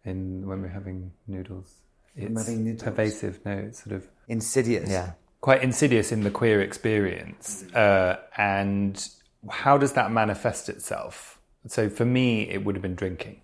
In 0.04 0.46
when 0.46 0.62
we're 0.62 0.68
having 0.68 1.10
noodles, 1.26 1.74
it's 2.14 2.38
having 2.46 2.62
noodles. 2.64 2.82
pervasive. 2.84 3.40
No, 3.44 3.52
it's 3.52 3.82
sort 3.82 3.96
of 3.96 4.06
Insidious. 4.28 4.88
Yeah. 4.90 5.12
Quite 5.42 5.62
insidious 5.62 6.10
in 6.12 6.22
the 6.22 6.30
queer 6.30 6.62
experience. 6.62 7.64
Uh, 7.74 8.16
and 8.38 9.08
how 9.50 9.76
does 9.76 9.92
that 9.92 10.10
manifest 10.10 10.70
itself? 10.70 11.38
So 11.66 11.90
for 11.90 12.06
me, 12.06 12.48
it 12.48 12.64
would 12.64 12.74
have 12.76 12.82
been 12.82 12.94
drinking. 12.94 13.42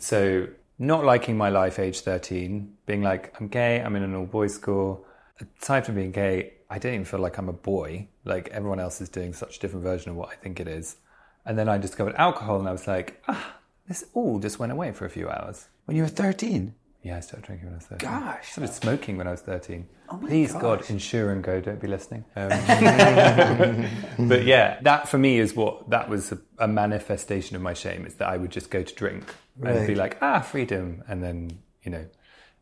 So 0.00 0.48
not 0.78 1.04
liking 1.04 1.36
my 1.36 1.50
life, 1.50 1.78
age 1.78 2.00
13, 2.00 2.72
being 2.86 3.02
like, 3.02 3.34
I'm 3.38 3.48
gay, 3.48 3.80
I'm 3.80 3.94
in 3.96 4.02
an 4.02 4.14
all 4.14 4.26
boys 4.26 4.54
school. 4.54 5.04
Aside 5.60 5.84
from 5.86 5.96
being 5.96 6.12
gay, 6.12 6.54
I 6.70 6.78
don't 6.78 6.94
even 6.94 7.04
feel 7.04 7.20
like 7.20 7.36
I'm 7.38 7.48
a 7.48 7.52
boy. 7.52 8.08
Like 8.24 8.48
everyone 8.48 8.80
else 8.80 9.00
is 9.00 9.08
doing 9.08 9.32
such 9.32 9.56
a 9.56 9.60
different 9.60 9.84
version 9.84 10.10
of 10.10 10.16
what 10.16 10.30
I 10.30 10.36
think 10.36 10.60
it 10.60 10.68
is. 10.68 10.96
And 11.44 11.58
then 11.58 11.68
I 11.68 11.78
discovered 11.78 12.14
alcohol 12.14 12.58
and 12.58 12.68
I 12.68 12.72
was 12.72 12.86
like, 12.86 13.22
ah, 13.28 13.56
this 13.88 14.04
all 14.14 14.38
just 14.38 14.58
went 14.58 14.72
away 14.72 14.92
for 14.92 15.04
a 15.04 15.10
few 15.10 15.28
hours. 15.28 15.66
When 15.84 15.96
you 15.96 16.04
were 16.04 16.08
13. 16.08 16.74
Yeah, 17.04 17.18
I 17.18 17.20
started 17.20 17.44
drinking 17.44 17.66
when 17.66 17.74
I 17.74 17.76
was 17.76 17.86
13. 17.86 18.08
Gosh. 18.08 18.52
Started 18.52 18.72
smoking 18.72 19.16
when 19.18 19.28
I 19.28 19.32
was 19.32 19.42
13. 19.42 19.86
Oh 20.08 20.16
my 20.16 20.26
Please, 20.26 20.52
God, 20.54 20.80
gosh. 20.80 20.90
insure 20.90 21.32
and 21.32 21.44
go. 21.44 21.60
Don't 21.60 21.78
be 21.78 21.86
listening. 21.86 22.24
Um, 22.34 22.48
but 24.28 24.44
yeah, 24.44 24.80
that 24.80 25.06
for 25.06 25.18
me 25.18 25.38
is 25.38 25.54
what, 25.54 25.90
that 25.90 26.08
was 26.08 26.32
a, 26.32 26.38
a 26.58 26.66
manifestation 26.66 27.56
of 27.56 27.62
my 27.62 27.74
shame 27.74 28.06
is 28.06 28.14
that 28.14 28.28
I 28.28 28.38
would 28.38 28.50
just 28.50 28.70
go 28.70 28.82
to 28.82 28.94
drink 28.94 29.34
and 29.62 29.86
be 29.86 29.94
like, 29.94 30.16
ah, 30.22 30.40
freedom. 30.40 31.04
And 31.06 31.22
then, 31.22 31.58
you 31.82 31.90
know, 31.90 32.06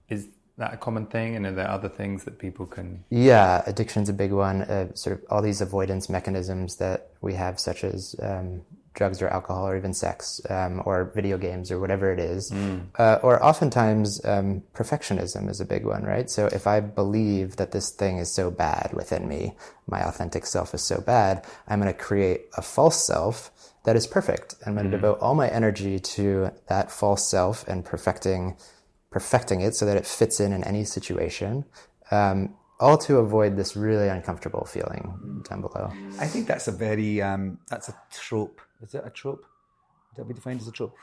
is 0.08 0.26
that 0.58 0.74
a 0.74 0.76
common 0.76 1.06
thing? 1.06 1.36
And 1.36 1.46
are 1.46 1.52
there 1.52 1.70
other 1.70 1.88
things 1.88 2.24
that 2.24 2.40
people 2.40 2.66
can. 2.66 3.04
Yeah, 3.10 3.62
addiction's 3.64 4.08
a 4.08 4.12
big 4.12 4.32
one. 4.32 4.62
Uh, 4.62 4.92
sort 4.94 5.18
of 5.18 5.24
all 5.30 5.40
these 5.40 5.60
avoidance 5.60 6.08
mechanisms 6.08 6.76
that 6.76 7.12
we 7.20 7.34
have, 7.34 7.60
such 7.60 7.84
as 7.84 8.16
um, 8.20 8.62
drugs 8.94 9.22
or 9.22 9.28
alcohol 9.28 9.66
or 9.66 9.76
even 9.76 9.94
sex 9.94 10.40
um, 10.50 10.82
or 10.84 11.10
video 11.14 11.38
games 11.38 11.70
or 11.70 11.80
whatever 11.80 12.12
it 12.12 12.18
is. 12.18 12.50
Uh, 12.98 13.18
or 13.22 13.42
oftentimes, 13.42 14.24
um, 14.24 14.62
perfectionism 14.74 15.48
is 15.48 15.60
a 15.60 15.64
big 15.64 15.84
one, 15.84 16.02
right? 16.04 16.28
So 16.28 16.46
if 16.46 16.66
I 16.66 16.80
believe 16.80 17.56
that 17.56 17.72
this 17.72 17.90
thing 17.90 18.18
is 18.18 18.32
so 18.32 18.50
bad 18.50 18.90
within 18.92 19.28
me, 19.28 19.56
my 19.86 20.00
authentic 20.06 20.46
self 20.46 20.74
is 20.74 20.82
so 20.82 21.00
bad, 21.00 21.44
I'm 21.68 21.80
going 21.80 21.92
to 21.92 21.98
create 21.98 22.42
a 22.56 22.62
false 22.62 23.04
self 23.06 23.50
that 23.84 23.96
is 23.96 24.06
perfect. 24.06 24.54
I'm 24.64 24.74
going 24.74 24.90
to 24.90 24.96
devote 24.96 25.18
all 25.20 25.34
my 25.34 25.48
energy 25.48 25.98
to 25.98 26.50
that 26.68 26.90
false 26.90 27.28
self 27.28 27.66
and 27.66 27.84
perfecting 27.84 28.56
perfecting 29.10 29.60
it 29.60 29.74
so 29.74 29.84
that 29.84 29.96
it 29.96 30.06
fits 30.06 30.40
in 30.40 30.52
in 30.52 30.64
any 30.64 30.84
situation, 30.84 31.64
um, 32.10 32.54
all 32.80 32.98
to 32.98 33.18
avoid 33.18 33.56
this 33.56 33.76
really 33.76 34.08
uncomfortable 34.08 34.64
feeling 34.64 35.44
down 35.48 35.60
below. 35.60 35.92
I 36.18 36.26
think 36.26 36.48
that's 36.48 36.66
a 36.66 36.72
very 36.72 37.22
um, 37.22 37.58
that's 37.68 37.88
a 37.88 37.94
trope. 38.10 38.60
Is 38.82 38.94
it 38.94 39.02
a 39.04 39.10
trope? 39.10 39.44
Would 40.16 40.16
that 40.24 40.28
be 40.28 40.34
defined 40.34 40.60
as 40.60 40.68
a 40.68 40.72
trope? 40.72 40.94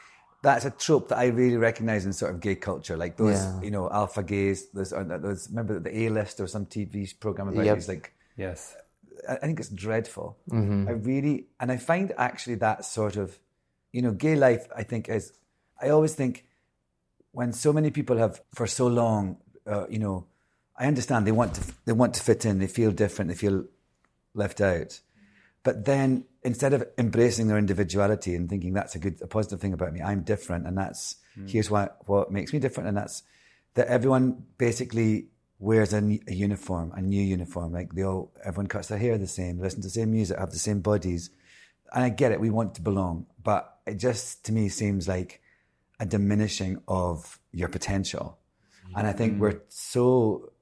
That's 0.42 0.66
a 0.66 0.72
trope 0.72 1.10
that 1.10 1.18
I 1.18 1.26
really 1.28 1.58
recognise 1.58 2.06
in 2.06 2.14
sort 2.14 2.34
of 2.34 2.40
gay 2.40 2.56
culture, 2.56 2.96
like 2.96 3.18
those 3.18 3.36
Yeah. 3.36 3.62
you 3.62 3.72
know 3.72 3.90
alpha 3.90 4.24
gays. 4.24 4.70
Those, 4.70 4.94
or 4.94 5.04
those 5.04 5.50
remember 5.50 5.80
the 5.80 5.94
A 6.04 6.10
list 6.10 6.40
or 6.40 6.48
some 6.48 6.66
TV 6.66 7.14
program 7.20 7.48
about 7.50 7.66
Yep. 7.66 7.76
these 7.78 7.88
like 7.88 8.14
Yes. 8.38 8.76
I 9.28 9.34
I 9.36 9.40
think 9.40 9.60
it's 9.60 9.70
dreadful. 9.70 10.38
I 10.52 10.92
really, 10.92 11.48
and 11.60 11.72
I 11.72 11.78
find 11.78 12.14
actually 12.18 12.56
that 12.56 12.86
sort 12.86 13.16
of, 13.18 13.38
you 13.92 14.02
know, 14.02 14.12
gay 14.14 14.36
life. 14.36 14.68
I 14.76 14.84
think 14.84 15.10
is, 15.10 15.34
I 15.82 15.90
always 15.90 16.14
think 16.16 16.46
when 17.32 17.52
so 17.54 17.74
many 17.74 17.92
people 17.92 18.18
have 18.18 18.42
for 18.56 18.66
so 18.66 18.88
long, 18.88 19.38
uh, 19.68 19.86
you 19.90 20.00
know, 20.00 20.26
I 20.78 20.88
understand 20.88 21.28
they 21.28 21.34
want 21.34 21.54
to 21.56 21.62
they 21.86 21.92
want 21.92 22.14
to 22.16 22.22
fit 22.24 22.46
in, 22.46 22.60
they 22.60 22.68
feel 22.68 22.92
different, 22.92 23.30
they 23.30 23.36
feel 23.36 23.66
left 24.34 24.62
out, 24.62 25.02
but 25.64 25.86
then 25.86 26.26
instead 26.44 26.74
of 26.74 26.86
embracing 26.98 27.48
their 27.48 27.58
individuality 27.58 28.36
and 28.36 28.50
thinking 28.50 28.74
that's 28.74 28.96
a 28.96 29.00
good, 29.00 29.22
a 29.22 29.28
positive 29.28 29.60
thing 29.60 29.74
about 29.74 29.94
me, 29.94 30.02
I'm 30.02 30.22
different, 30.22 30.66
and 30.66 30.78
that's 30.78 31.18
hmm. 31.36 31.48
here's 31.48 31.70
what 31.70 31.98
what 32.06 32.32
makes 32.32 32.54
me 32.54 32.60
different, 32.60 32.88
and 32.88 32.98
that's 32.98 33.24
that 33.76 33.88
everyone 33.88 34.44
basically 34.58 35.28
wears 35.60 35.94
a 35.94 36.02
uniform, 36.28 36.94
a 36.96 37.02
new 37.02 37.22
uniform. 37.22 37.74
Like 37.74 37.94
they 37.94 38.04
all, 38.04 38.32
everyone 38.44 38.68
cuts 38.68 38.88
their 38.88 38.98
hair 38.98 39.18
the 39.18 39.28
same, 39.28 39.60
listen 39.60 39.82
to 39.82 39.88
the 39.88 39.92
same 39.92 40.12
music, 40.12 40.40
have 40.40 40.52
the 40.52 40.60
same 40.60 40.80
bodies. 40.80 41.30
And 41.94 42.04
I 42.04 42.10
get 42.10 42.32
it, 42.32 42.40
we 42.40 42.50
want 42.50 42.76
to 42.76 42.82
belong, 42.82 43.26
but 43.44 43.80
it 43.86 43.96
just 43.96 44.46
to 44.46 44.54
me 44.54 44.70
seems 44.70 45.08
like 45.08 45.42
a 46.00 46.06
diminishing 46.06 46.82
of 46.88 47.40
your 47.52 47.68
potential. 47.68 48.38
And 48.96 49.06
I 49.06 49.12
think 49.12 49.34
hmm. 49.34 49.40
we're 49.40 49.62
so, 49.68 50.54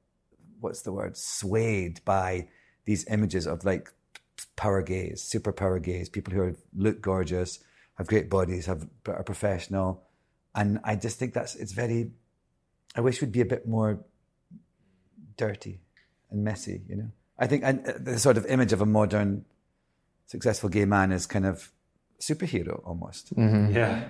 what's 0.60 0.82
the 0.82 0.92
word, 0.92 1.16
swayed 1.16 2.04
by 2.04 2.50
these 2.86 3.06
images 3.10 3.46
of 3.48 3.64
like 3.64 3.92
power 4.56 4.82
gays, 4.82 5.22
super 5.22 5.52
power 5.52 5.80
gays, 5.80 6.10
people 6.10 6.34
who 6.34 6.42
are, 6.42 6.56
look 6.76 7.02
gorgeous, 7.02 7.60
have 7.98 8.08
great 8.08 8.30
bodies, 8.30 8.66
have 8.66 8.88
are 9.08 9.24
professional, 9.24 10.04
and 10.56 10.80
I 10.84 10.96
just 10.96 11.20
think 11.20 11.34
that's 11.34 11.56
it's 11.56 11.72
very. 11.72 12.12
I 12.96 13.02
wish 13.02 13.22
we'd 13.22 13.32
be 13.32 13.42
a 13.42 13.46
bit 13.46 13.68
more 13.68 14.00
dirty 15.36 15.80
and 16.32 16.44
messy, 16.44 16.82
you 16.88 16.96
know. 16.96 17.12
I 17.40 17.48
think 17.48 17.64
and 17.64 17.88
uh, 17.88 17.94
the 18.00 18.20
sort 18.20 18.38
of 18.38 18.46
image 18.46 18.74
of 18.74 18.82
a 18.82 18.86
modern, 18.86 19.46
successful 20.26 20.70
gay 20.70 20.86
man 20.86 21.12
is 21.12 21.26
kind 21.26 21.46
of 21.46 21.72
superhero 22.20 22.82
almost. 22.86 23.34
Yeah. 23.38 24.10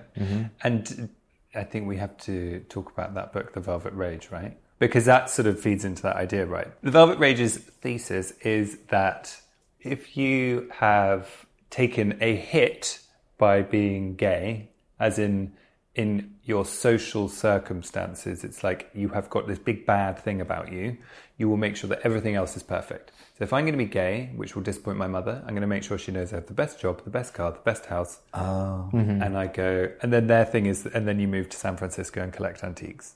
And 0.64 1.10
I 1.54 1.64
think 1.64 1.88
we 1.88 1.98
have 1.98 2.18
to 2.20 2.62
talk 2.70 2.92
about 2.92 3.16
that 3.16 3.34
book, 3.34 3.54
The 3.54 3.60
Velvet 3.60 3.94
Rage, 3.94 4.30
right? 4.32 4.58
Because 4.80 5.06
that 5.06 5.30
sort 5.30 5.48
of 5.48 5.60
feeds 5.60 5.84
into 5.84 6.04
that 6.04 6.16
idea, 6.16 6.46
right? 6.46 6.68
The 6.84 6.92
Velvet 6.92 7.20
Rage's 7.20 7.58
thesis 7.58 8.32
is 8.42 8.78
that 8.90 9.42
if 9.88 10.18
you 10.18 10.70
have 10.74 11.46
taken 11.70 12.18
a 12.22 12.36
hit 12.36 13.00
by 13.38 13.62
being 13.62 14.16
gay, 14.16 14.70
as 15.00 15.20
in 15.20 15.54
in 15.98 16.36
your 16.44 16.64
social 16.64 17.28
circumstances, 17.28 18.44
it's 18.44 18.64
like 18.64 18.90
you 18.94 19.10
have 19.10 19.30
got 19.32 19.48
this 19.48 19.58
big 19.58 19.86
bad 19.86 20.18
thing 20.18 20.40
about 20.40 20.72
you, 20.72 20.96
you 21.38 21.50
will 21.50 21.58
make 21.58 21.76
sure 21.76 21.90
that 21.90 22.00
everything 22.04 22.36
else 22.36 22.56
is 22.56 22.62
perfect. 22.62 23.12
So 23.38 23.44
if 23.44 23.52
I'm 23.52 23.64
going 23.66 23.74
to 23.74 23.84
be 23.84 23.90
gay, 23.90 24.32
which 24.36 24.56
will 24.56 24.62
disappoint 24.62 25.00
my 25.00 25.08
mother, 25.08 25.42
I'm 25.46 25.50
going 25.50 25.62
to 25.62 25.68
make 25.68 25.84
sure 25.84 25.98
she 25.98 26.12
knows 26.12 26.32
I 26.32 26.36
have 26.36 26.46
the 26.46 26.54
best 26.54 26.80
job, 26.80 27.04
the 27.04 27.10
best 27.10 27.34
car, 27.34 27.52
the 27.52 27.60
best 27.60 27.88
house. 27.88 28.20
Oh. 28.36 28.90
Mm-hmm. 28.94 29.24
And 29.24 29.38
I 29.38 29.48
go, 29.48 29.92
and 30.04 30.14
then 30.14 30.28
their 30.28 30.46
thing 30.46 30.68
is, 30.68 30.86
and 30.86 31.08
then 31.08 31.20
you 31.20 31.28
move 31.28 31.50
to 31.50 31.58
San 31.58 31.76
Francisco 31.78 32.22
and 32.22 32.32
collect 32.32 32.64
antiques. 32.64 33.16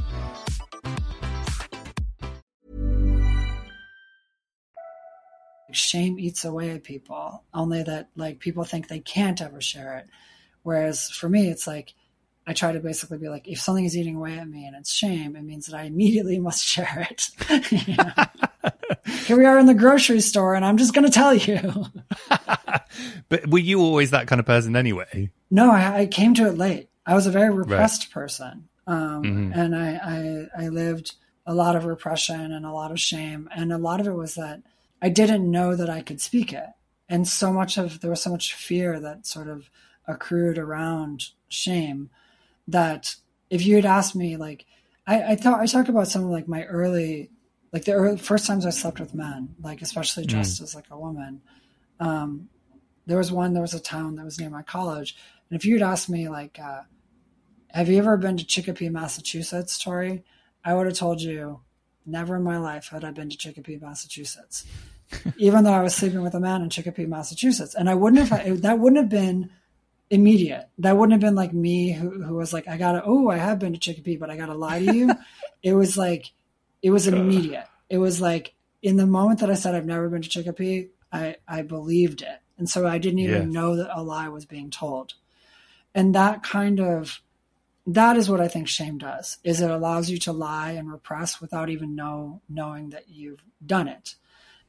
Shame 5.75 6.19
eats 6.19 6.45
away 6.45 6.71
at 6.71 6.83
people, 6.83 7.43
only 7.53 7.83
that 7.83 8.09
like 8.15 8.39
people 8.39 8.63
think 8.63 8.87
they 8.87 8.99
can't 8.99 9.41
ever 9.41 9.61
share 9.61 9.97
it. 9.97 10.07
Whereas 10.63 11.09
for 11.09 11.27
me, 11.27 11.49
it's 11.49 11.67
like 11.67 11.93
I 12.45 12.53
try 12.53 12.71
to 12.71 12.79
basically 12.79 13.17
be 13.17 13.29
like, 13.29 13.47
if 13.47 13.59
something 13.59 13.85
is 13.85 13.95
eating 13.95 14.15
away 14.15 14.37
at 14.37 14.49
me 14.49 14.65
and 14.65 14.75
it's 14.75 14.91
shame, 14.91 15.35
it 15.35 15.43
means 15.43 15.67
that 15.67 15.77
I 15.77 15.83
immediately 15.85 16.39
must 16.39 16.65
share 16.65 17.07
it. 17.09 17.29
Here 19.25 19.37
we 19.37 19.45
are 19.45 19.59
in 19.59 19.65
the 19.65 19.73
grocery 19.73 20.21
store, 20.21 20.55
and 20.55 20.65
I'm 20.65 20.77
just 20.77 20.93
going 20.93 21.05
to 21.05 21.11
tell 21.11 21.33
you. 21.33 21.85
but 23.29 23.47
were 23.47 23.59
you 23.59 23.79
always 23.81 24.11
that 24.11 24.27
kind 24.27 24.39
of 24.39 24.45
person 24.45 24.75
anyway? 24.75 25.31
No, 25.49 25.71
I, 25.71 26.01
I 26.01 26.05
came 26.05 26.33
to 26.35 26.47
it 26.47 26.57
late. 26.57 26.89
I 27.05 27.15
was 27.15 27.27
a 27.27 27.31
very 27.31 27.53
repressed 27.53 28.07
right. 28.07 28.13
person, 28.13 28.67
um, 28.87 29.23
mm-hmm. 29.23 29.51
and 29.53 29.75
I, 29.75 30.47
I 30.55 30.65
I 30.65 30.67
lived 30.69 31.15
a 31.45 31.53
lot 31.53 31.75
of 31.75 31.85
repression 31.85 32.51
and 32.51 32.65
a 32.65 32.71
lot 32.71 32.91
of 32.91 32.99
shame, 32.99 33.49
and 33.55 33.73
a 33.73 33.77
lot 33.77 33.99
of 33.99 34.07
it 34.07 34.13
was 34.13 34.35
that 34.35 34.61
I 35.01 35.09
didn't 35.09 35.49
know 35.49 35.75
that 35.75 35.89
I 35.89 36.01
could 36.01 36.21
speak 36.21 36.53
it, 36.53 36.69
and 37.09 37.27
so 37.27 37.51
much 37.51 37.77
of 37.77 38.01
there 38.01 38.09
was 38.09 38.21
so 38.21 38.31
much 38.31 38.53
fear 38.53 38.99
that 38.99 39.25
sort 39.25 39.47
of 39.47 39.69
accrued 40.07 40.57
around 40.57 41.29
shame 41.49 42.09
that 42.67 43.15
if 43.49 43.65
you 43.65 43.75
had 43.75 43.85
asked 43.85 44.15
me 44.15 44.37
like 44.37 44.65
I, 45.07 45.23
I 45.23 45.35
thought 45.35 45.59
I 45.59 45.65
talk 45.65 45.89
about 45.89 46.07
some 46.07 46.23
of 46.23 46.29
like 46.29 46.47
my 46.47 46.63
early 46.65 47.31
like 47.73 47.85
the 47.85 47.93
early, 47.93 48.17
first 48.17 48.47
times 48.47 48.65
I 48.65 48.69
slept 48.69 48.99
with 48.99 49.13
men, 49.13 49.55
like 49.61 49.81
especially 49.81 50.25
dressed 50.25 50.59
mm. 50.59 50.63
as 50.63 50.75
like 50.75 50.87
a 50.91 50.99
woman. 50.99 51.41
Um, 51.99 52.49
there 53.05 53.17
was 53.17 53.31
one, 53.31 53.53
there 53.53 53.61
was 53.61 53.73
a 53.73 53.79
town 53.79 54.15
that 54.15 54.25
was 54.25 54.39
near 54.39 54.49
my 54.49 54.61
college. 54.61 55.15
And 55.49 55.57
if 55.57 55.65
you'd 55.65 55.81
asked 55.81 56.09
me 56.09 56.29
like, 56.29 56.59
uh, 56.59 56.81
have 57.69 57.89
you 57.89 57.97
ever 57.97 58.17
been 58.17 58.37
to 58.37 58.45
Chicopee, 58.45 58.89
Massachusetts, 58.89 59.81
Torrey? 59.81 60.23
I 60.63 60.73
would 60.73 60.85
have 60.85 60.95
told 60.95 61.21
you 61.21 61.61
never 62.05 62.35
in 62.35 62.43
my 62.43 62.57
life 62.57 62.89
had 62.89 63.03
I 63.03 63.11
been 63.11 63.29
to 63.29 63.37
Chicopee, 63.37 63.77
Massachusetts, 63.77 64.65
even 65.37 65.63
though 65.63 65.73
I 65.73 65.81
was 65.81 65.95
sleeping 65.95 66.21
with 66.21 66.33
a 66.33 66.39
man 66.39 66.61
in 66.61 66.69
Chicopee, 66.69 67.05
Massachusetts. 67.05 67.75
And 67.75 67.89
I 67.89 67.95
wouldn't 67.95 68.27
have, 68.27 68.61
that 68.61 68.79
wouldn't 68.79 69.01
have 69.01 69.09
been 69.09 69.49
immediate. 70.09 70.67
That 70.79 70.97
wouldn't 70.97 71.13
have 71.13 71.21
been 71.21 71.35
like 71.35 71.53
me 71.53 71.91
who, 71.91 72.23
who 72.23 72.35
was 72.35 72.53
like, 72.53 72.67
I 72.67 72.77
gotta, 72.77 73.01
oh, 73.05 73.29
I 73.29 73.37
have 73.37 73.59
been 73.59 73.73
to 73.73 73.79
Chicopee, 73.79 74.17
but 74.17 74.29
I 74.29 74.37
gotta 74.37 74.53
lie 74.53 74.85
to 74.85 74.93
you. 74.93 75.11
it 75.63 75.73
was 75.73 75.97
like, 75.97 76.31
it 76.81 76.91
was 76.91 77.07
immediate. 77.07 77.67
It 77.89 77.97
was 77.97 78.19
like 78.19 78.53
in 78.81 78.97
the 78.97 79.07
moment 79.07 79.39
that 79.39 79.51
I 79.51 79.55
said 79.55 79.75
I've 79.75 79.85
never 79.85 80.09
been 80.09 80.21
to 80.21 80.29
Chicopee, 80.29 80.89
I, 81.11 81.35
I 81.47 81.61
believed 81.61 82.21
it. 82.21 82.39
And 82.57 82.69
so 82.69 82.87
I 82.87 82.97
didn't 82.97 83.19
even 83.19 83.43
yes. 83.43 83.53
know 83.53 83.75
that 83.77 83.97
a 83.97 84.03
lie 84.03 84.29
was 84.29 84.45
being 84.45 84.69
told. 84.69 85.13
And 85.93 86.15
that 86.15 86.43
kind 86.43 86.79
of 86.79 87.21
that 87.87 88.17
is 88.17 88.29
what 88.29 88.41
I 88.41 88.47
think 88.47 88.67
shame 88.67 88.97
does 88.97 89.37
is 89.43 89.61
it 89.61 89.71
allows 89.71 90.09
you 90.09 90.17
to 90.19 90.31
lie 90.31 90.71
and 90.71 90.91
repress 90.91 91.41
without 91.41 91.69
even 91.69 91.95
know 91.95 92.41
knowing 92.47 92.91
that 92.91 93.09
you've 93.09 93.43
done 93.65 93.87
it. 93.87 94.15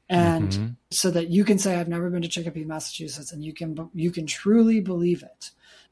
And 0.09 0.51
mm-hmm. 0.51 0.67
so 0.91 1.11
that 1.11 1.29
you 1.29 1.45
can 1.45 1.59
say 1.59 1.77
I've 1.77 1.89
never 1.89 2.11
been 2.11 2.23
to 2.23 2.29
Chicopee, 2.29 2.65
Massachusetts 2.65 3.33
and 3.33 3.45
you 3.45 3.55
can 3.55 3.91
you 3.95 4.11
can 4.11 4.27
truly 4.27 4.81
believe 4.81 5.23
it 5.23 5.51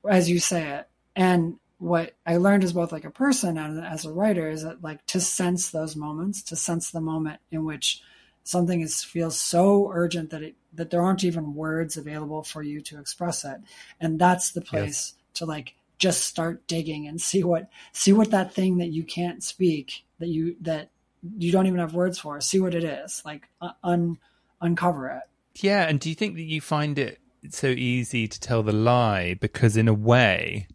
as 0.08 0.28
you 0.28 0.38
say 0.38 0.68
it. 0.70 0.88
And 1.14 1.58
what 1.78 2.14
I 2.26 2.36
learned 2.36 2.64
as 2.64 2.74
both 2.74 2.92
like 2.92 3.04
a 3.04 3.10
person 3.10 3.56
and 3.56 3.84
as 3.84 4.04
a 4.04 4.12
writer 4.12 4.50
is 4.50 4.62
that 4.62 4.82
like 4.82 5.04
to 5.06 5.20
sense 5.20 5.70
those 5.70 5.96
moments, 5.96 6.42
to 6.44 6.56
sense 6.56 6.90
the 6.90 7.00
moment 7.00 7.40
in 7.50 7.64
which 7.64 8.02
something 8.44 8.80
is 8.80 9.02
feels 9.02 9.38
so 9.38 9.90
urgent 9.92 10.30
that 10.30 10.42
it 10.42 10.56
that 10.72 10.90
there 10.90 11.02
aren't 11.02 11.24
even 11.24 11.54
words 11.54 11.96
available 11.96 12.42
for 12.42 12.62
you 12.62 12.80
to 12.82 12.98
express 12.98 13.44
it. 13.44 13.60
And 14.00 14.18
that's 14.18 14.52
the 14.52 14.60
place 14.60 15.14
yes. 15.14 15.14
to 15.34 15.46
like 15.46 15.74
just 16.00 16.24
start 16.24 16.66
digging 16.66 17.06
and 17.06 17.20
see 17.20 17.44
what 17.44 17.68
see 17.92 18.12
what 18.12 18.32
that 18.32 18.52
thing 18.52 18.78
that 18.78 18.88
you 18.88 19.04
can't 19.04 19.44
speak 19.44 20.04
that 20.18 20.28
you 20.28 20.56
that 20.62 20.90
you 21.38 21.52
don't 21.52 21.66
even 21.66 21.78
have 21.78 21.94
words 21.94 22.18
for 22.18 22.40
see 22.40 22.58
what 22.58 22.74
it 22.74 22.82
is 22.82 23.22
like 23.24 23.48
uh, 23.60 23.70
un 23.84 24.18
uncover 24.60 25.08
it. 25.08 25.62
Yeah 25.62 25.84
and 25.84 26.00
do 26.00 26.08
you 26.08 26.14
think 26.14 26.34
that 26.34 26.42
you 26.42 26.60
find 26.60 26.98
it 26.98 27.20
so 27.50 27.68
easy 27.68 28.26
to 28.26 28.40
tell 28.40 28.62
the 28.62 28.72
lie? 28.72 29.34
Because 29.34 29.76
in 29.76 29.88
a 29.88 29.94
way 29.94 30.66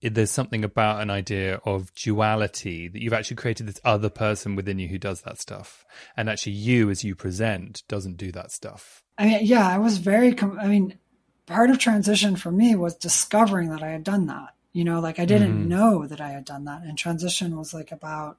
there's 0.00 0.30
something 0.30 0.64
about 0.64 1.00
an 1.00 1.10
idea 1.10 1.60
of 1.64 1.94
duality 1.94 2.88
that 2.88 3.00
you've 3.00 3.12
actually 3.12 3.36
created 3.36 3.66
this 3.66 3.80
other 3.84 4.08
person 4.08 4.56
within 4.56 4.80
you 4.80 4.88
who 4.88 4.98
does 4.98 5.22
that 5.22 5.40
stuff. 5.40 5.84
And 6.16 6.28
actually 6.28 6.52
you 6.52 6.90
as 6.90 7.04
you 7.04 7.14
present 7.14 7.82
doesn't 7.86 8.16
do 8.16 8.32
that 8.32 8.50
stuff. 8.50 9.02
I 9.18 9.26
mean 9.26 9.38
yeah 9.42 9.68
i 9.68 9.78
was 9.78 9.98
very 9.98 10.34
com- 10.34 10.58
i 10.60 10.66
mean 10.66 10.98
part 11.46 11.70
of 11.70 11.78
transition 11.78 12.36
for 12.36 12.52
me 12.52 12.74
was 12.74 12.94
discovering 12.96 13.70
that 13.70 13.82
i 13.82 13.88
had 13.88 14.04
done 14.04 14.26
that 14.26 14.54
you 14.72 14.84
know 14.84 15.00
like 15.00 15.18
i 15.18 15.24
didn't 15.24 15.52
mm-hmm. 15.52 15.68
know 15.68 16.06
that 16.06 16.20
i 16.20 16.30
had 16.30 16.44
done 16.44 16.64
that 16.64 16.82
and 16.82 16.96
transition 16.96 17.56
was 17.56 17.74
like 17.74 17.92
about 17.92 18.36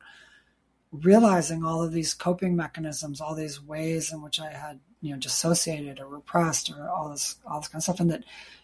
realizing 0.91 1.63
all 1.63 1.81
of 1.81 1.91
these 1.91 2.13
coping 2.13 2.55
mechanisms 2.55 3.19
all 3.19 3.35
these 3.35 3.61
ways 3.61 4.11
in 4.11 4.21
which 4.21 4.39
i 4.39 4.51
had 4.51 4.79
you 5.01 5.11
know 5.11 5.19
dissociated 5.19 5.99
or 5.99 6.07
repressed 6.07 6.69
or 6.69 6.89
all 6.89 7.09
this 7.09 7.37
all 7.45 7.59
this 7.59 7.67
kind 7.67 7.79
of 7.79 7.83
stuff 7.83 7.99
and 7.99 8.11
that 8.11 8.23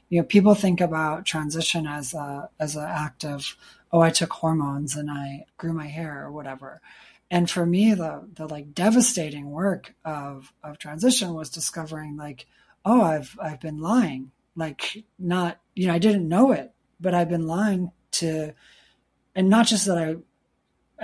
you 0.10 0.20
know, 0.20 0.26
people 0.26 0.56
think 0.56 0.82
about 0.82 1.26
transition 1.26 1.88
as 1.88 2.14
a 2.14 2.50
as 2.60 2.76
an 2.76 2.84
act 2.84 3.24
of, 3.24 3.56
oh, 3.92 4.02
I 4.02 4.10
took 4.10 4.34
hormones 4.34 4.96
and 4.96 5.10
I 5.10 5.46
grew 5.58 5.72
my 5.72 5.88
hair 5.88 6.26
or 6.26 6.32
whatever. 6.32 6.82
And 7.32 7.50
for 7.50 7.66
me, 7.66 7.94
the 7.94 8.28
the 8.34 8.48
like 8.48 8.74
devastating 8.74 9.52
work 9.52 9.96
of 10.04 10.52
of 10.64 10.80
transition 10.80 11.36
was 11.36 11.50
discovering 11.50 12.18
like, 12.18 12.48
oh, 12.90 13.02
I've 13.02 13.38
I've 13.42 13.60
been 13.60 13.80
lying. 13.80 14.32
Like 14.56 15.04
not, 15.18 15.60
you 15.76 15.88
know, 15.88 15.94
I 15.94 16.00
didn't 16.00 16.28
know 16.28 16.52
it, 16.52 16.74
but 17.00 17.14
I've 17.14 17.30
been 17.30 17.48
lying 17.48 17.92
to 18.14 18.54
and 19.36 19.50
not 19.50 19.68
just 19.68 19.86
that 19.86 19.98
I 19.98 20.16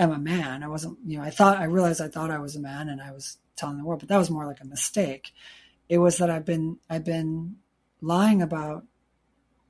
am 0.01 0.11
a 0.11 0.17
man. 0.17 0.63
I 0.63 0.67
wasn't, 0.67 0.97
you 1.05 1.17
know, 1.17 1.23
I 1.23 1.29
thought 1.29 1.57
I 1.57 1.65
realized 1.65 2.01
I 2.01 2.09
thought 2.09 2.31
I 2.31 2.39
was 2.39 2.55
a 2.55 2.59
man 2.59 2.89
and 2.89 3.01
I 3.01 3.11
was 3.11 3.37
telling 3.55 3.77
the 3.77 3.85
world, 3.85 4.01
but 4.01 4.09
that 4.09 4.17
was 4.17 4.29
more 4.29 4.45
like 4.45 4.61
a 4.61 4.67
mistake. 4.67 5.31
It 5.87 5.99
was 5.99 6.17
that 6.17 6.29
I've 6.29 6.45
been 6.45 6.79
I've 6.89 7.05
been 7.05 7.57
lying 8.01 8.41
about 8.41 8.85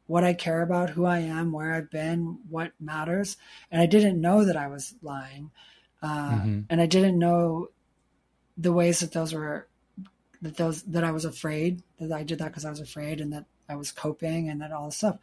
what 0.08 0.23
I 0.23 0.34
care 0.34 0.62
about, 0.62 0.91
who 0.91 1.06
I 1.06 1.19
am, 1.19 1.51
where 1.51 1.73
I've 1.73 1.89
been, 1.89 2.39
what 2.49 2.71
matters. 2.80 3.38
And 3.71 3.82
I 3.82 3.88
didn't 3.88 4.21
know 4.21 4.45
that 4.45 4.56
I 4.56 4.67
was 4.67 4.93
lying. 5.01 5.51
Uh, 6.01 6.32
mm-hmm. 6.32 6.60
And 6.69 6.82
I 6.82 6.86
didn't 6.86 7.17
know 7.17 7.69
the 8.58 8.71
ways 8.71 8.99
that 8.99 9.13
those 9.13 9.34
were, 9.34 9.67
that 10.41 10.58
those, 10.58 10.84
that 10.84 11.04
I 11.04 11.12
was 11.12 11.26
afraid 11.26 11.84
that 12.00 12.12
I 12.12 12.24
did 12.24 12.39
that 12.39 12.50
because 12.50 12.65
I 12.65 12.69
was 12.69 12.80
afraid 12.80 13.21
and 13.21 13.34
that 13.34 13.45
I 13.67 13.76
was 13.76 13.91
coping 13.91 14.50
and 14.50 14.62
that 14.62 14.71
all 14.71 14.88
this 14.88 14.98
stuff. 14.98 15.17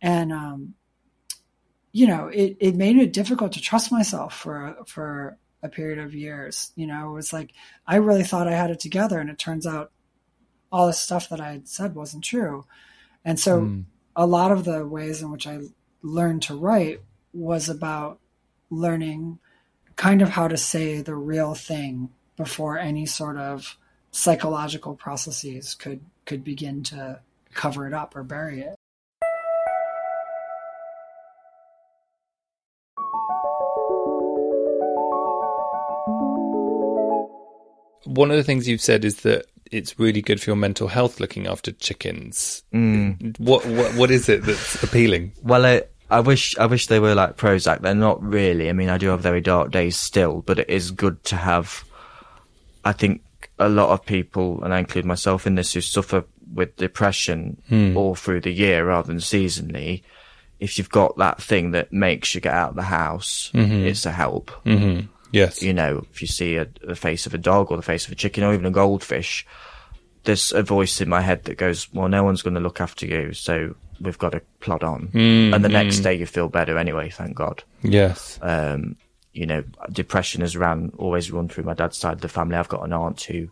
And, 0.00 0.32
um, 0.32 0.74
you 1.92 2.06
know, 2.06 2.28
it, 2.28 2.56
it 2.60 2.74
made 2.74 2.96
it 2.96 3.12
difficult 3.12 3.52
to 3.52 3.60
trust 3.60 3.92
myself 3.92 4.34
for, 4.34 4.76
for 4.86 5.38
a 5.62 5.68
period 5.68 5.98
of 5.98 6.14
years. 6.14 6.72
You 6.74 6.86
know, 6.86 7.10
it 7.10 7.14
was 7.14 7.32
like, 7.32 7.52
I 7.86 7.96
really 7.96 8.24
thought 8.24 8.48
I 8.48 8.52
had 8.52 8.70
it 8.70 8.80
together. 8.80 9.18
And 9.18 9.30
it 9.30 9.38
turns 9.38 9.66
out 9.66 9.92
all 10.72 10.88
the 10.88 10.92
stuff 10.92 11.28
that 11.28 11.40
I 11.40 11.52
had 11.52 11.68
said 11.68 11.94
wasn't 11.94 12.24
true. 12.24 12.66
And 13.24 13.38
so, 13.38 13.60
mm 13.60 13.84
a 14.16 14.26
lot 14.26 14.52
of 14.52 14.64
the 14.64 14.86
ways 14.86 15.22
in 15.22 15.30
which 15.30 15.46
I 15.46 15.60
learned 16.02 16.42
to 16.42 16.56
write 16.56 17.00
was 17.32 17.68
about 17.68 18.20
learning 18.70 19.38
kind 19.96 20.22
of 20.22 20.30
how 20.30 20.48
to 20.48 20.56
say 20.56 21.00
the 21.00 21.14
real 21.14 21.54
thing 21.54 22.10
before 22.36 22.78
any 22.78 23.06
sort 23.06 23.36
of 23.36 23.76
psychological 24.14 24.94
processes 24.94 25.74
could 25.74 26.00
could 26.24 26.44
begin 26.44 26.84
to 26.84 27.18
cover 27.52 27.86
it 27.86 27.92
up 27.92 28.14
or 28.14 28.22
bury 28.22 28.60
it. 28.60 28.76
One 38.06 38.30
of 38.30 38.36
the 38.36 38.44
things 38.44 38.68
you've 38.68 38.80
said 38.80 39.04
is 39.04 39.22
that 39.22 39.46
it's 39.72 39.98
really 39.98 40.22
good 40.22 40.40
for 40.40 40.50
your 40.50 40.56
mental 40.56 40.86
health 40.86 41.18
looking 41.18 41.48
after 41.48 41.72
chickens. 41.72 42.62
Mm. 42.72 43.38
What, 43.40 43.66
what 43.66 43.94
what 43.94 44.10
is 44.12 44.28
it 44.28 44.44
that's 44.44 44.80
appealing? 44.82 45.32
Well, 45.42 45.66
I, 45.66 45.82
I 46.08 46.20
wish 46.20 46.56
I 46.56 46.66
wish 46.66 46.86
they 46.86 47.00
were 47.00 47.16
like 47.16 47.36
Prozac. 47.36 47.80
They're 47.80 47.94
not 47.96 48.22
really. 48.22 48.68
I 48.70 48.72
mean, 48.74 48.90
I 48.90 48.98
do 48.98 49.08
have 49.08 49.20
very 49.20 49.40
dark 49.40 49.72
days 49.72 49.96
still, 49.96 50.42
but 50.42 50.60
it 50.60 50.70
is 50.70 50.92
good 50.92 51.24
to 51.24 51.36
have. 51.36 51.84
I 52.84 52.92
think 52.92 53.22
a 53.58 53.68
lot 53.68 53.90
of 53.90 54.04
people, 54.04 54.62
and 54.64 54.74
I 54.74 54.78
include 54.78 55.04
myself 55.04 55.46
in 55.46 55.54
this, 55.54 55.72
who 55.72 55.80
suffer 55.80 56.24
with 56.52 56.76
depression 56.76 57.60
mm. 57.70 57.96
all 57.96 58.14
through 58.14 58.40
the 58.42 58.52
year 58.52 58.86
rather 58.86 59.06
than 59.08 59.18
seasonally. 59.18 60.02
if 60.60 60.78
you've 60.78 60.88
got 60.90 61.16
that 61.18 61.42
thing 61.42 61.72
that 61.72 61.92
makes 61.92 62.34
you 62.34 62.40
get 62.40 62.54
out 62.54 62.70
of 62.70 62.76
the 62.76 62.82
house, 62.82 63.50
Mm-hmm. 63.54 63.86
it's 63.86 64.06
a 64.06 64.12
help. 64.12 64.50
Yes. 65.32 65.62
You 65.62 65.72
know, 65.74 66.06
if 66.12 66.22
you 66.22 66.28
see 66.28 66.56
a, 66.56 66.66
the 66.86 66.94
face 66.94 67.26
of 67.26 67.34
a 67.34 67.38
dog 67.38 67.70
or 67.70 67.76
the 67.76 67.82
face 67.82 68.06
of 68.06 68.12
a 68.12 68.14
chicken 68.14 68.44
or 68.44 68.54
even 68.54 68.66
a 68.66 68.70
goldfish, 68.70 69.44
there's 70.22 70.52
a 70.52 70.62
voice 70.62 71.00
in 71.00 71.08
my 71.08 71.20
head 71.20 71.44
that 71.44 71.58
goes, 71.58 71.92
"Well, 71.92 72.08
no 72.08 72.22
one's 72.22 72.40
going 72.42 72.54
to 72.54 72.60
look 72.60 72.80
after 72.80 73.04
you, 73.04 73.32
so 73.32 73.74
we've 74.00 74.16
got 74.18 74.30
to 74.30 74.42
plod 74.60 74.84
on." 74.84 75.08
Mm, 75.08 75.54
and 75.54 75.64
the 75.64 75.68
next 75.68 76.00
day 76.00 76.14
you 76.14 76.24
feel 76.26 76.48
better 76.48 76.78
anyway, 76.78 77.10
thank 77.10 77.34
God. 77.36 77.64
Yes. 77.82 78.38
Um, 78.42 78.96
you 79.34 79.46
know, 79.46 79.64
depression 79.90 80.40
has 80.40 80.56
ran 80.56 80.92
always 80.96 81.30
run 81.30 81.48
through 81.48 81.64
my 81.64 81.74
dad's 81.74 81.98
side 81.98 82.14
of 82.14 82.20
the 82.20 82.28
family. 82.28 82.56
I've 82.56 82.68
got 82.68 82.84
an 82.84 82.92
aunt 82.92 83.20
who 83.22 83.48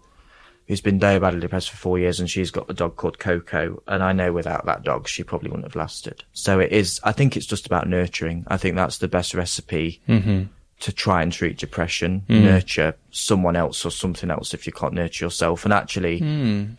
who's 0.68 0.80
been 0.80 1.00
very 1.00 1.18
badly 1.18 1.40
depressed 1.40 1.70
for 1.70 1.76
four 1.76 1.98
years, 1.98 2.20
and 2.20 2.30
she's 2.30 2.50
got 2.50 2.70
a 2.70 2.74
dog 2.74 2.96
called 2.96 3.18
Coco. 3.18 3.82
And 3.88 4.02
I 4.02 4.12
know 4.12 4.32
without 4.32 4.64
that 4.66 4.84
dog, 4.84 5.08
she 5.08 5.24
probably 5.24 5.50
wouldn't 5.50 5.66
have 5.66 5.76
lasted. 5.76 6.24
So 6.32 6.60
it 6.60 6.72
is. 6.72 7.00
I 7.02 7.12
think 7.12 7.36
it's 7.36 7.46
just 7.46 7.66
about 7.66 7.88
nurturing. 7.88 8.44
I 8.46 8.56
think 8.56 8.76
that's 8.76 8.98
the 8.98 9.08
best 9.08 9.34
recipe 9.34 10.00
mm-hmm. 10.08 10.44
to 10.80 10.92
try 10.92 11.22
and 11.22 11.32
treat 11.32 11.58
depression. 11.58 12.22
Mm. 12.28 12.42
Nurture 12.44 12.94
someone 13.10 13.56
else 13.56 13.84
or 13.84 13.90
something 13.90 14.30
else 14.30 14.54
if 14.54 14.66
you 14.66 14.72
can't 14.72 14.94
nurture 14.94 15.24
yourself. 15.24 15.64
And 15.64 15.74
actually, 15.74 16.20
mm. 16.20 16.76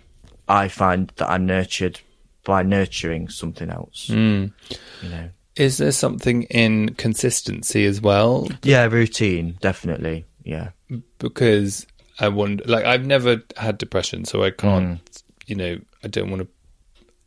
I 0.47 0.69
find 0.69 1.11
that 1.17 1.29
I'm 1.29 1.45
nurtured 1.45 1.99
by 2.45 2.63
nurturing 2.63 3.27
something 3.27 3.69
else. 3.69 4.07
Mm. 4.09 4.53
You 5.01 5.09
know. 5.09 5.29
Is 5.55 5.77
there 5.77 5.91
something 5.91 6.43
in 6.43 6.95
consistency 6.95 7.85
as 7.85 8.01
well? 8.01 8.47
Yeah, 8.63 8.85
routine, 8.85 9.57
definitely. 9.61 10.25
Yeah. 10.43 10.71
Because 11.19 11.85
I 12.19 12.29
wonder, 12.29 12.63
like, 12.65 12.85
I've 12.85 13.05
never 13.05 13.41
had 13.57 13.77
depression, 13.77 14.25
so 14.25 14.43
I 14.43 14.51
can't, 14.51 15.03
mm. 15.03 15.23
you 15.45 15.55
know, 15.55 15.79
I 16.03 16.07
don't 16.07 16.29
want 16.29 16.41
to. 16.41 16.47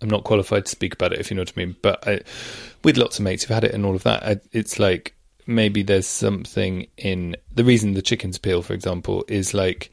I'm 0.02 0.10
not 0.10 0.24
qualified 0.24 0.66
to 0.66 0.70
speak 0.70 0.92
about 0.92 1.14
it, 1.14 1.20
if 1.20 1.30
you 1.30 1.36
know 1.36 1.40
what 1.40 1.52
I 1.56 1.60
mean. 1.60 1.76
But 1.80 2.06
I, 2.06 2.20
with 2.84 2.98
lots 2.98 3.18
of 3.18 3.24
mates 3.24 3.44
who've 3.44 3.54
had 3.54 3.64
it 3.64 3.72
and 3.72 3.86
all 3.86 3.94
of 3.94 4.02
that, 4.02 4.22
I, 4.22 4.36
it's 4.52 4.78
like 4.78 5.14
maybe 5.46 5.82
there's 5.82 6.06
something 6.06 6.86
in 6.98 7.36
the 7.54 7.64
reason 7.64 7.94
the 7.94 8.02
chickens 8.02 8.38
peel, 8.38 8.60
for 8.60 8.74
example, 8.74 9.24
is 9.28 9.54
like 9.54 9.90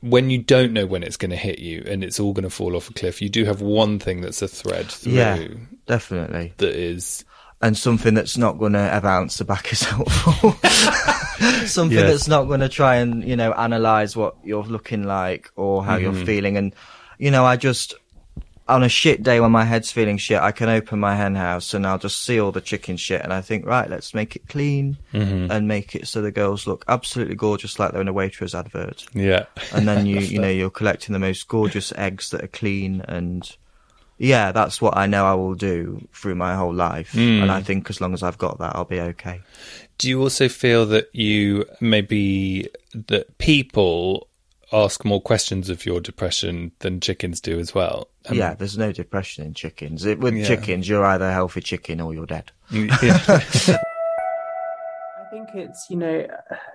when 0.00 0.30
you 0.30 0.38
don't 0.38 0.72
know 0.72 0.86
when 0.86 1.02
it's 1.02 1.16
going 1.16 1.30
to 1.30 1.36
hit 1.36 1.58
you 1.58 1.82
and 1.86 2.04
it's 2.04 2.20
all 2.20 2.32
going 2.32 2.42
to 2.42 2.50
fall 2.50 2.76
off 2.76 2.90
a 2.90 2.92
cliff. 2.92 3.22
You 3.22 3.28
do 3.28 3.44
have 3.44 3.62
one 3.62 3.98
thing 3.98 4.20
that's 4.20 4.42
a 4.42 4.48
thread 4.48 4.86
through 4.86 5.12
Yeah, 5.12 5.46
definitely. 5.86 6.52
that 6.58 6.74
is 6.74 7.24
and 7.62 7.76
something 7.76 8.14
that's 8.14 8.36
not 8.36 8.58
going 8.58 8.74
to 8.74 8.78
ever 8.78 9.08
answer 9.08 9.44
back 9.44 9.72
is 9.72 9.82
helpful. 9.82 10.52
something 11.66 11.96
Yes. 11.96 12.10
that's 12.10 12.28
not 12.28 12.44
going 12.44 12.60
to 12.60 12.68
try 12.68 12.96
and 12.96 13.24
you 13.24 13.36
know 13.36 13.52
analyze 13.52 14.16
what 14.16 14.36
you're 14.44 14.62
looking 14.62 15.04
like 15.04 15.50
or 15.56 15.84
how 15.84 15.96
you're 15.96 16.12
mm-hmm. 16.12 16.24
feeling. 16.24 16.56
And 16.56 16.74
you 17.18 17.30
know, 17.30 17.44
I 17.46 17.56
just 17.56 17.94
on 18.68 18.82
a 18.82 18.88
shit 18.88 19.22
day 19.22 19.40
when 19.40 19.52
my 19.52 19.64
head's 19.64 19.92
feeling 19.92 20.18
shit, 20.18 20.40
I 20.40 20.50
can 20.50 20.68
open 20.68 20.98
my 20.98 21.14
hen 21.14 21.36
house 21.36 21.72
and 21.72 21.86
I'll 21.86 21.98
just 21.98 22.24
see 22.24 22.40
all 22.40 22.52
the 22.52 22.60
chicken 22.60 22.96
shit, 22.96 23.22
and 23.22 23.32
I 23.32 23.40
think, 23.40 23.64
right, 23.64 23.88
let's 23.88 24.12
make 24.12 24.36
it 24.36 24.48
clean 24.48 24.98
mm-hmm. 25.14 25.50
and 25.50 25.68
make 25.68 25.94
it 25.94 26.08
so 26.08 26.20
the 26.20 26.32
girls 26.32 26.66
look 26.66 26.84
absolutely 26.88 27.36
gorgeous, 27.36 27.78
like 27.78 27.92
they're 27.92 28.00
in 28.00 28.08
a 28.08 28.12
waitress 28.12 28.54
advert. 28.54 29.06
yeah. 29.14 29.46
and 29.72 29.88
then 29.88 30.04
you 30.06 30.18
you 30.18 30.40
know 30.40 30.50
you're 30.50 30.70
collecting 30.70 31.12
the 31.14 31.18
most 31.18 31.48
gorgeous 31.48 31.92
eggs 31.96 32.30
that 32.30 32.42
are 32.44 32.48
clean 32.48 33.02
and 33.08 33.56
yeah 34.18 34.50
that's 34.52 34.80
what 34.80 34.96
i 34.96 35.06
know 35.06 35.26
i 35.26 35.34
will 35.34 35.54
do 35.54 36.06
through 36.12 36.34
my 36.34 36.54
whole 36.54 36.72
life 36.74 37.14
and 37.14 37.50
i 37.52 37.60
think 37.62 37.88
as 37.90 38.00
long 38.00 38.14
as 38.14 38.22
i've 38.22 38.38
got 38.38 38.58
that 38.58 38.74
i'll 38.76 38.84
be 38.84 39.00
okay 39.00 39.40
Do 39.98 40.08
you 40.08 40.20
also 40.22 40.48
feel 40.48 40.86
that 40.86 41.14
you 41.14 41.64
maybe 41.80 42.68
that 43.08 43.36
people 43.38 44.28
ask 44.72 45.04
more 45.04 45.20
questions 45.20 45.68
of 45.70 45.86
your 45.86 46.00
depression 46.00 46.72
than 46.80 46.98
chickens 47.00 47.40
do 47.40 47.58
as 47.60 47.72
well? 47.74 48.08
Um, 48.28 48.36
yeah 48.36 48.54
there's 48.54 48.76
no 48.76 48.90
depression 48.92 49.44
in 49.46 49.54
chickens 49.54 50.04
it, 50.04 50.18
with 50.18 50.34
Yeah. 50.34 50.46
chickens 50.46 50.88
you're 50.88 51.04
either 51.04 51.26
a 51.26 51.32
healthy 51.32 51.60
chicken 51.60 52.00
or 52.00 52.12
you're 52.14 52.26
dead 52.26 52.50
yeah. 52.72 53.20
I 55.18 55.28
think 55.30 55.48
it's, 55.54 55.86
you 55.90 55.96
know, 55.96 56.26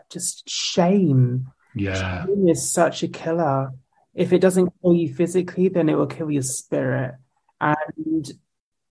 just 0.10 0.48
shame. 0.50 1.48
yeah. 1.76 2.26
Shame 2.26 2.48
is 2.50 2.72
such 2.72 3.02
a 3.02 3.08
killer. 3.08 3.72
If 4.14 4.34
it 4.34 4.40
doesn't 4.40 4.72
kill 4.82 4.94
you 4.94 5.14
physically, 5.14 5.70
then 5.70 5.90
it 5.90 5.96
will 5.96 6.06
kill 6.08 6.30
your 6.30 6.44
spirit. 6.44 7.16
And 7.62 8.32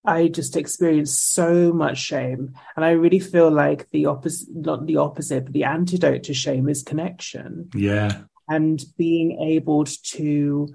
I 0.05 0.29
just 0.29 0.57
experienced 0.57 1.35
so 1.35 1.73
much 1.73 1.99
shame. 1.99 2.55
And 2.77 2.85
I 2.85 2.93
really 2.93 3.19
feel 3.21 3.51
like 3.51 3.91
the 3.91 4.07
opposite, 4.07 4.49
not 4.55 4.87
the 4.87 4.97
opposite, 4.97 5.45
but 5.45 5.53
the 5.53 5.65
antidote 5.65 6.23
to 6.25 6.35
shame 6.35 6.69
is 6.69 6.83
connection 6.83 7.69
Yeah. 7.75 8.23
and 8.49 8.83
being 8.97 9.41
able 9.43 9.85
to 9.85 10.69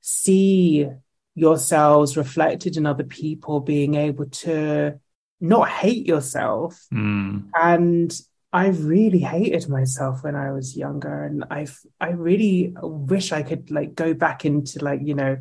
see 0.00 0.88
yourselves 1.34 2.16
reflected 2.16 2.76
in 2.76 2.86
other 2.86 3.04
people, 3.04 3.60
being 3.60 3.94
able 3.94 4.26
to 4.26 4.98
not 5.40 5.68
hate 5.68 6.06
yourself. 6.06 6.86
Hmm. 6.90 7.40
And 7.54 8.18
I 8.52 8.68
really 8.68 9.18
hated 9.20 9.68
myself 9.68 10.22
when 10.24 10.36
I 10.36 10.52
was 10.52 10.76
younger. 10.76 11.24
And 11.24 11.44
I 11.50 11.66
I 12.00 12.10
really 12.10 12.74
wish 12.82 13.32
I 13.32 13.42
could 13.42 13.70
like 13.70 13.94
go 13.94 14.12
back 14.14 14.44
into 14.44 14.84
like, 14.84 15.00
you 15.02 15.14
know, 15.14 15.38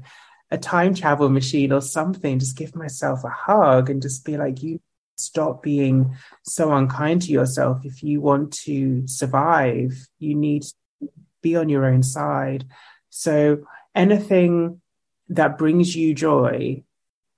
a 0.51 0.57
time 0.57 0.93
travel 0.93 1.29
machine 1.29 1.71
or 1.71 1.81
something, 1.81 2.39
just 2.39 2.57
give 2.57 2.75
myself 2.75 3.23
a 3.23 3.29
hug 3.29 3.89
and 3.89 4.01
just 4.01 4.25
be 4.25 4.37
like, 4.37 4.61
you 4.61 4.79
stop 5.15 5.63
being 5.63 6.15
so 6.43 6.73
unkind 6.73 7.21
to 7.23 7.31
yourself. 7.31 7.85
If 7.85 8.03
you 8.03 8.21
want 8.21 8.51
to 8.63 9.07
survive, 9.07 10.07
you 10.19 10.35
need 10.35 10.63
to 10.63 11.09
be 11.41 11.55
on 11.55 11.69
your 11.69 11.85
own 11.85 12.03
side. 12.03 12.65
So 13.09 13.63
anything 13.95 14.81
that 15.29 15.57
brings 15.57 15.95
you 15.95 16.13
joy, 16.13 16.83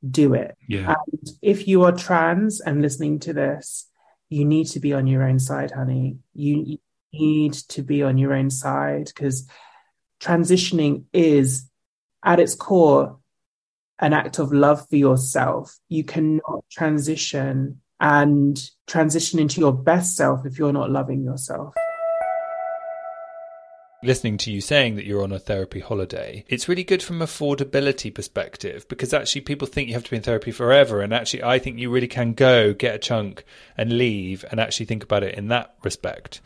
do 0.10 0.34
it. 0.34 0.58
Yeah. 0.67 0.95
And 1.12 1.30
if 1.41 1.67
you 1.67 1.84
are 1.84 1.91
trans 1.91 2.60
and 2.62 2.82
listening 2.82 3.19
to 3.19 3.34
this, 3.34 3.88
you 4.30 4.45
need 4.45 4.65
to 4.67 4.80
be 4.80 4.93
on 4.93 5.06
your 5.06 5.23
own 5.23 5.39
side, 5.39 5.71
honey. 5.71 6.17
You 6.34 6.80
you 7.12 7.28
need 7.28 7.54
to 7.54 7.84
be 7.84 8.02
on 8.02 8.17
your 8.17 8.34
own 8.34 8.49
side 8.49 9.06
because 9.06 9.47
transitioning 10.19 11.04
is 11.13 11.69
at 12.23 12.39
its 12.39 12.55
core 12.55 13.17
an 13.99 14.13
act 14.13 14.39
of 14.39 14.51
love 14.51 14.88
for 14.89 14.95
yourself. 14.95 15.77
You 15.89 16.03
cannot 16.03 16.65
transition 16.71 17.81
and 17.99 18.59
transition 18.88 19.39
into 19.39 19.62
your 19.62 19.73
best 19.73 20.15
self 20.15 20.45
if 20.45 20.57
you're 20.57 20.73
not 20.73 20.89
loving 20.89 21.23
yourself. 21.23 21.73
listening 24.03 24.38
to 24.38 24.51
you 24.51 24.62
saying 24.62 24.95
that 24.95 25.05
you're 25.05 25.23
on 25.23 25.31
a 25.31 25.39
therapy 25.39 25.79
holiday, 25.79 26.43
it's 26.47 26.67
really 26.67 26.83
good 26.83 27.01
from 27.01 27.19
affordability 27.19 28.13
perspective 28.13 28.88
because 28.89 29.13
actually 29.13 29.41
people 29.41 29.67
think 29.67 29.88
you 29.88 29.93
have 29.93 30.03
to 30.03 30.12
be 30.12 30.17
in 30.17 30.23
therapy 30.23 30.51
forever, 30.51 31.01
and 31.01 31.13
actually 31.13 31.43
I 31.43 31.59
think 31.59 31.79
you 31.79 31.89
really 31.89 32.07
can 32.07 32.33
go 32.33 32.73
get 32.73 32.95
a 32.95 32.99
chunk 32.99 33.45
and 33.77 33.97
leave, 33.97 34.45
and 34.51 34.59
actually 34.59 34.86
think 34.86 35.03
about 35.03 35.23
it 35.23 35.36
in 35.36 35.47
that 35.47 35.73
respect. 35.83 36.41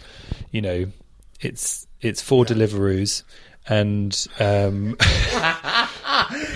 You 0.52 0.62
know, 0.62 0.86
it's 1.42 1.88
it's 2.00 2.22
for 2.22 2.46
Deliveroos, 2.46 3.24
and 3.70 4.28
um, 4.40 4.96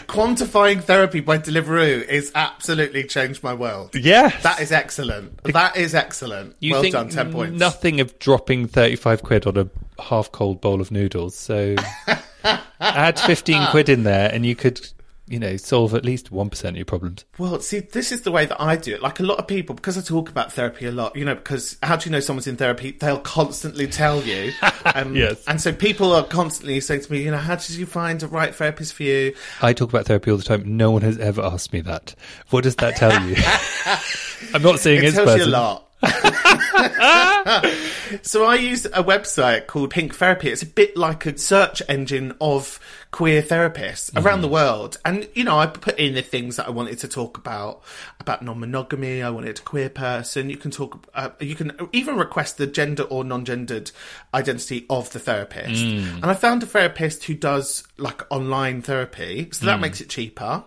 Quantifying 0.08 0.84
therapy 0.84 1.20
by 1.20 1.38
Deliveroo 1.38 2.06
is 2.08 2.32
absolutely 2.36 3.04
changed 3.04 3.44
my 3.44 3.54
world. 3.54 3.96
yeah, 3.96 4.30
That 4.42 4.60
is 4.62 4.72
excellent. 4.72 5.42
That 5.44 5.76
is 5.78 5.96
excellent. 5.96 6.56
you 6.60 6.74
well 6.74 6.82
think 6.82 6.94
done, 6.94 7.10
10 7.10 7.32
points. 7.32 7.60
nothing 7.60 8.00
of 8.02 8.18
dropping 8.20 8.68
thirty 8.68 8.96
five 8.96 9.24
quid 9.24 9.46
on 9.46 9.58
a 9.58 9.70
half 10.02 10.32
cold 10.32 10.62
bowl 10.62 10.82
of 10.82 10.92
noodles. 10.92 11.36
So 11.36 11.76
add 12.80 13.20
fifteen 13.20 13.66
quid 13.68 13.90
in 13.90 14.04
there, 14.04 14.30
and 14.34 14.46
you 14.46 14.56
could. 14.56 14.86
You 15.32 15.40
know, 15.40 15.58
solve 15.58 15.94
at 15.94 16.04
least 16.06 16.32
one 16.32 16.50
percent 16.50 16.72
of 16.72 16.78
your 16.78 16.86
problems. 16.86 17.26
Well, 17.38 17.60
see, 17.62 17.80
this 17.80 18.12
is 18.12 18.22
the 18.22 18.32
way 18.32 18.46
that 18.46 18.60
I 18.62 18.76
do 18.76 18.94
it. 18.94 19.02
Like 19.02 19.20
a 19.20 19.24
lot 19.24 19.40
of 19.40 19.48
people, 19.48 19.74
because 19.76 19.98
I 19.98 20.02
talk 20.02 20.30
about 20.30 20.52
therapy 20.52 20.86
a 20.86 20.92
lot, 20.92 21.16
you 21.16 21.24
know, 21.26 21.36
because 21.36 21.78
how 21.82 21.96
do 21.96 22.10
you 22.10 22.12
know 22.12 22.20
someone's 22.20 22.48
in 22.48 22.58
therapy? 22.58 22.92
They'll 22.92 23.20
constantly 23.20 23.88
tell 23.88 24.22
you. 24.24 24.52
Um, 24.94 25.16
Yes. 25.16 25.44
And 25.48 25.62
so 25.62 25.72
people 25.72 26.12
are 26.12 26.24
constantly 26.24 26.80
saying 26.82 27.02
to 27.02 27.12
me, 27.12 27.22
you 27.22 27.30
know, 27.32 27.38
how 27.38 27.56
did 27.56 27.70
you 27.70 27.86
find 27.86 28.22
a 28.24 28.28
right 28.28 28.54
therapist 28.54 28.94
for 28.96 29.04
you? 29.04 29.34
I 29.62 29.74
talk 29.74 29.90
about 29.90 30.06
therapy 30.08 30.32
all 30.32 30.38
the 30.38 30.44
time. 30.44 30.76
No 30.78 30.90
one 30.92 31.04
has 31.04 31.18
ever 31.20 31.42
asked 31.44 31.72
me 31.72 31.82
that. 31.82 32.16
What 32.50 32.64
does 32.64 32.76
that 32.78 32.96
tell 32.98 33.12
you? 33.26 33.36
I'm 34.56 34.62
not 34.64 34.80
saying 34.80 35.00
It 35.04 35.06
it's 35.06 35.16
tells 35.16 35.28
you 35.30 35.34
a 35.34 35.38
person. 35.38 35.52
lot. 35.52 35.91
so 38.24 38.46
I 38.46 38.58
use 38.60 38.86
a 38.86 39.04
website 39.04 39.68
called 39.68 39.92
Pink 39.92 40.16
Therapy. 40.16 40.50
It's 40.50 40.64
a 40.64 40.68
bit 40.68 40.98
like 40.98 41.28
a 41.28 41.38
search 41.38 41.84
engine 41.88 42.34
of 42.42 42.80
queer 43.12 43.44
therapists 43.44 44.10
around 44.16 44.36
mm-hmm. 44.36 44.42
the 44.42 44.48
world. 44.48 44.98
And, 45.06 45.30
you 45.36 45.44
know, 45.44 45.60
I 45.60 45.68
put 45.68 46.00
in 46.00 46.16
the 46.16 46.24
things 46.24 46.56
that 46.56 46.68
I 46.68 46.72
wanted 46.72 46.98
to 47.00 47.08
talk 47.08 47.38
about, 47.38 47.84
about 48.20 48.42
non-monogamy. 48.42 49.22
I 49.22 49.30
wanted 49.30 49.60
a 49.60 49.62
queer 49.62 49.90
person. 49.90 50.50
You 50.50 50.58
can 50.58 50.72
talk, 50.72 51.08
uh, 51.14 51.30
you 51.40 51.56
can 51.56 51.74
even 51.92 52.18
request 52.18 52.58
the 52.58 52.66
gender 52.66 53.04
or 53.04 53.24
non-gendered 53.24 53.92
identity 54.34 54.88
of 54.90 55.12
the 55.12 55.20
therapist. 55.20 55.84
Mm. 55.84 56.16
And 56.16 56.26
I 56.26 56.34
found 56.34 56.64
a 56.64 56.66
therapist 56.66 57.26
who 57.26 57.36
does 57.36 57.84
like 57.98 58.24
online 58.32 58.82
therapy. 58.82 59.50
So 59.52 59.68
that 59.68 59.78
mm. 59.78 59.82
makes 59.82 60.02
it 60.02 60.10
cheaper. 60.10 60.64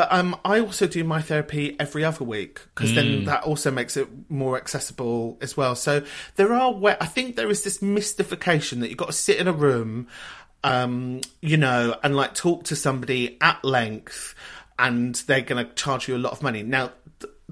But 0.00 0.10
um, 0.12 0.34
I 0.46 0.60
also 0.60 0.86
do 0.86 1.04
my 1.04 1.20
therapy 1.20 1.76
every 1.78 2.06
other 2.06 2.24
week 2.24 2.62
because 2.74 2.94
then 2.94 3.26
that 3.26 3.42
also 3.42 3.70
makes 3.70 3.98
it 3.98 4.08
more 4.30 4.56
accessible 4.56 5.36
as 5.42 5.58
well. 5.58 5.74
So 5.74 6.02
there 6.36 6.54
are 6.54 6.72
where 6.72 6.96
I 7.02 7.04
think 7.04 7.36
there 7.36 7.50
is 7.50 7.64
this 7.64 7.82
mystification 7.82 8.80
that 8.80 8.88
you've 8.88 8.96
got 8.96 9.08
to 9.08 9.12
sit 9.12 9.36
in 9.36 9.46
a 9.46 9.52
room, 9.52 10.08
um, 10.64 11.20
you 11.42 11.58
know, 11.58 11.98
and 12.02 12.16
like 12.16 12.32
talk 12.32 12.64
to 12.64 12.76
somebody 12.76 13.36
at 13.42 13.62
length, 13.62 14.34
and 14.78 15.16
they're 15.16 15.42
going 15.42 15.66
to 15.66 15.70
charge 15.74 16.08
you 16.08 16.16
a 16.16 16.18
lot 16.18 16.32
of 16.32 16.42
money. 16.42 16.62
Now, 16.62 16.92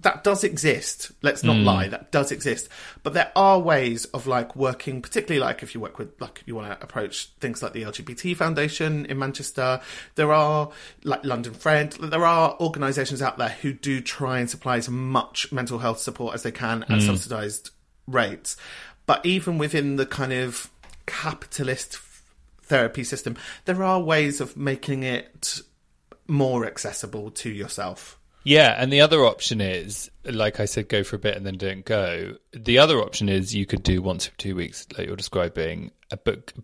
that 0.03 0.23
does 0.23 0.45
exist. 0.45 1.11
Let's 1.23 1.43
not 1.43 1.57
Mm. 1.57 1.65
lie, 1.65 1.89
that 1.89 2.13
does 2.13 2.31
exist. 2.31 2.69
But 3.03 3.15
there 3.15 3.33
are 3.35 3.59
ways 3.59 4.05
of 4.07 4.27
like 4.27 4.55
working, 4.55 5.03
particularly 5.03 5.41
like 5.41 5.63
if 5.63 5.75
you 5.75 5.81
work 5.81 5.99
with 5.99 6.11
like 6.21 6.43
you 6.47 6.55
want 6.55 6.69
to 6.71 6.83
approach 6.85 7.31
things 7.41 7.63
like 7.63 7.73
the 7.73 7.83
LGBT 7.85 8.35
Foundation 8.37 9.07
in 9.07 9.19
Manchester. 9.19 9.81
There 10.15 10.33
are 10.33 10.71
like 11.05 11.25
London 11.25 11.55
Friend. 11.55 11.91
There 12.01 12.25
are 12.25 12.57
organisations 12.61 13.23
out 13.23 13.39
there 13.39 13.57
who 13.63 13.73
do 13.73 14.01
try 14.01 14.39
and 14.39 14.49
supply 14.49 14.77
as 14.77 14.89
much 14.89 15.51
mental 15.53 15.79
health 15.79 15.99
support 16.01 16.35
as 16.35 16.43
they 16.43 16.53
can 16.53 16.85
at 16.85 16.89
Mm. 17.01 17.07
subsidised 17.07 17.71
rates. 18.07 18.57
But 19.07 19.25
even 19.25 19.59
within 19.59 19.97
the 19.97 20.07
kind 20.07 20.33
of 20.33 20.71
capitalist 21.07 21.99
therapy 22.63 23.03
system, 23.03 23.37
there 23.65 23.83
are 23.83 23.99
ways 24.01 24.41
of 24.41 24.57
making 24.57 25.03
it 25.03 25.63
more 26.27 26.67
accessible 26.67 27.31
to 27.31 27.49
yourself. 27.51 28.18
Yeah, 28.45 28.75
and 28.79 28.93
the 28.93 29.01
other 29.01 29.25
option 29.25 29.61
is, 29.61 30.11
like 30.25 30.61
I 30.61 30.65
said, 30.65 30.89
go 30.89 31.03
for 31.03 31.17
a 31.17 31.19
bit 31.19 31.37
and 31.37 31.45
then 31.45 31.59
don't 31.59 31.85
go. 31.85 32.37
The 32.53 32.79
other 32.79 32.99
option 32.99 33.29
is 33.29 33.55
you 33.55 33.67
could 33.67 33.83
do 33.83 34.01
once 34.01 34.27
every 34.27 34.37
two 34.39 34.57
weeks, 34.57 34.87
like 34.97 35.07
you're 35.07 35.17
describing, 35.17 35.91
a 36.11 36.17
book, 36.17 36.55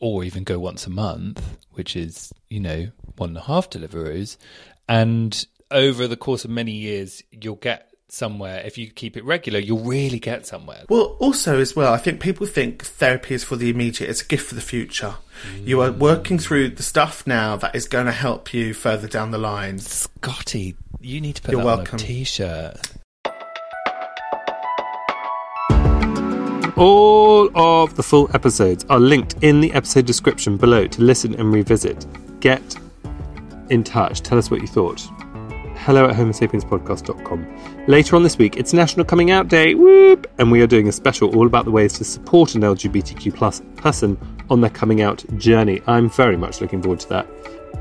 or 0.00 0.24
even 0.24 0.44
go 0.44 0.58
once 0.58 0.86
a 0.86 0.90
month, 0.90 1.42
which 1.72 1.96
is, 1.96 2.32
you 2.48 2.60
know, 2.60 2.88
one 3.16 3.30
and 3.30 3.38
a 3.38 3.42
half 3.42 3.70
deliveries. 3.70 4.38
And 4.88 5.46
over 5.70 6.06
the 6.06 6.16
course 6.16 6.44
of 6.44 6.50
many 6.50 6.72
years, 6.72 7.22
you'll 7.30 7.56
get 7.56 7.92
somewhere. 8.08 8.62
If 8.64 8.78
you 8.78 8.90
keep 8.90 9.16
it 9.16 9.24
regular, 9.24 9.58
you'll 9.58 9.80
really 9.80 10.18
get 10.18 10.46
somewhere. 10.46 10.84
Well, 10.88 11.16
also 11.18 11.58
as 11.60 11.74
well, 11.74 11.92
I 11.92 11.98
think 11.98 12.20
people 12.20 12.46
think 12.46 12.84
therapy 12.84 13.34
is 13.34 13.44
for 13.44 13.56
the 13.56 13.70
immediate. 13.70 14.08
It's 14.08 14.22
a 14.22 14.26
gift 14.26 14.48
for 14.48 14.54
the 14.54 14.60
future. 14.60 15.16
You 15.58 15.82
are 15.82 15.92
working 15.92 16.38
through 16.38 16.70
the 16.70 16.82
stuff 16.82 17.26
now 17.26 17.56
that 17.56 17.74
is 17.74 17.86
going 17.88 18.06
to 18.06 18.12
help 18.12 18.54
you 18.54 18.74
further 18.74 19.08
down 19.08 19.32
the 19.32 19.38
line. 19.38 19.78
Scottee, 19.78 20.76
you 21.00 21.20
need 21.20 21.36
to 21.36 21.42
put 21.42 21.52
You're 21.52 21.60
that 21.60 21.66
welcome. 21.66 21.94
on 21.94 22.00
a 22.00 22.04
t-shirt. 22.04 22.76
All 26.76 27.48
of 27.58 27.96
the 27.96 28.02
full 28.02 28.28
episodes 28.34 28.84
are 28.90 29.00
linked 29.00 29.36
in 29.42 29.60
the 29.60 29.72
episode 29.72 30.04
description 30.04 30.56
below 30.58 30.86
to 30.88 31.02
listen 31.02 31.34
and 31.34 31.52
revisit. 31.52 32.04
Get 32.40 32.76
in 33.70 33.82
touch. 33.82 34.20
Tell 34.20 34.36
us 34.36 34.50
what 34.50 34.60
you 34.60 34.66
thought. 34.66 35.00
Hello 35.78 36.06
at 36.08 36.14
homosapienspodcast.com. 36.16 37.86
Later 37.86 38.16
on 38.16 38.22
this 38.22 38.36
week, 38.36 38.56
it's 38.56 38.72
National 38.74 39.06
Coming 39.06 39.30
Out 39.30 39.48
Day, 39.48 39.74
whoop, 39.74 40.26
and 40.38 40.50
we 40.50 40.60
are 40.60 40.66
doing 40.66 40.88
a 40.88 40.92
special 40.92 41.34
all 41.36 41.46
about 41.46 41.64
the 41.64 41.70
ways 41.70 41.92
to 41.94 42.04
support 42.04 42.54
an 42.56 42.62
LGBTQ 42.62 43.34
plus 43.34 43.62
person 43.76 44.18
on 44.50 44.60
their 44.60 44.70
coming 44.70 45.00
out 45.00 45.24
journey. 45.38 45.80
I'm 45.86 46.10
very 46.10 46.36
much 46.36 46.60
looking 46.60 46.82
forward 46.82 47.00
to 47.00 47.08
that. 47.10 47.26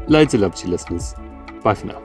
Loads 0.09 0.33
of 0.35 0.41
love 0.41 0.55
to 0.55 0.65
you 0.67 0.71
listeners. 0.71 1.15
Bye 1.63 1.73
for 1.73 1.87
now. 1.87 2.04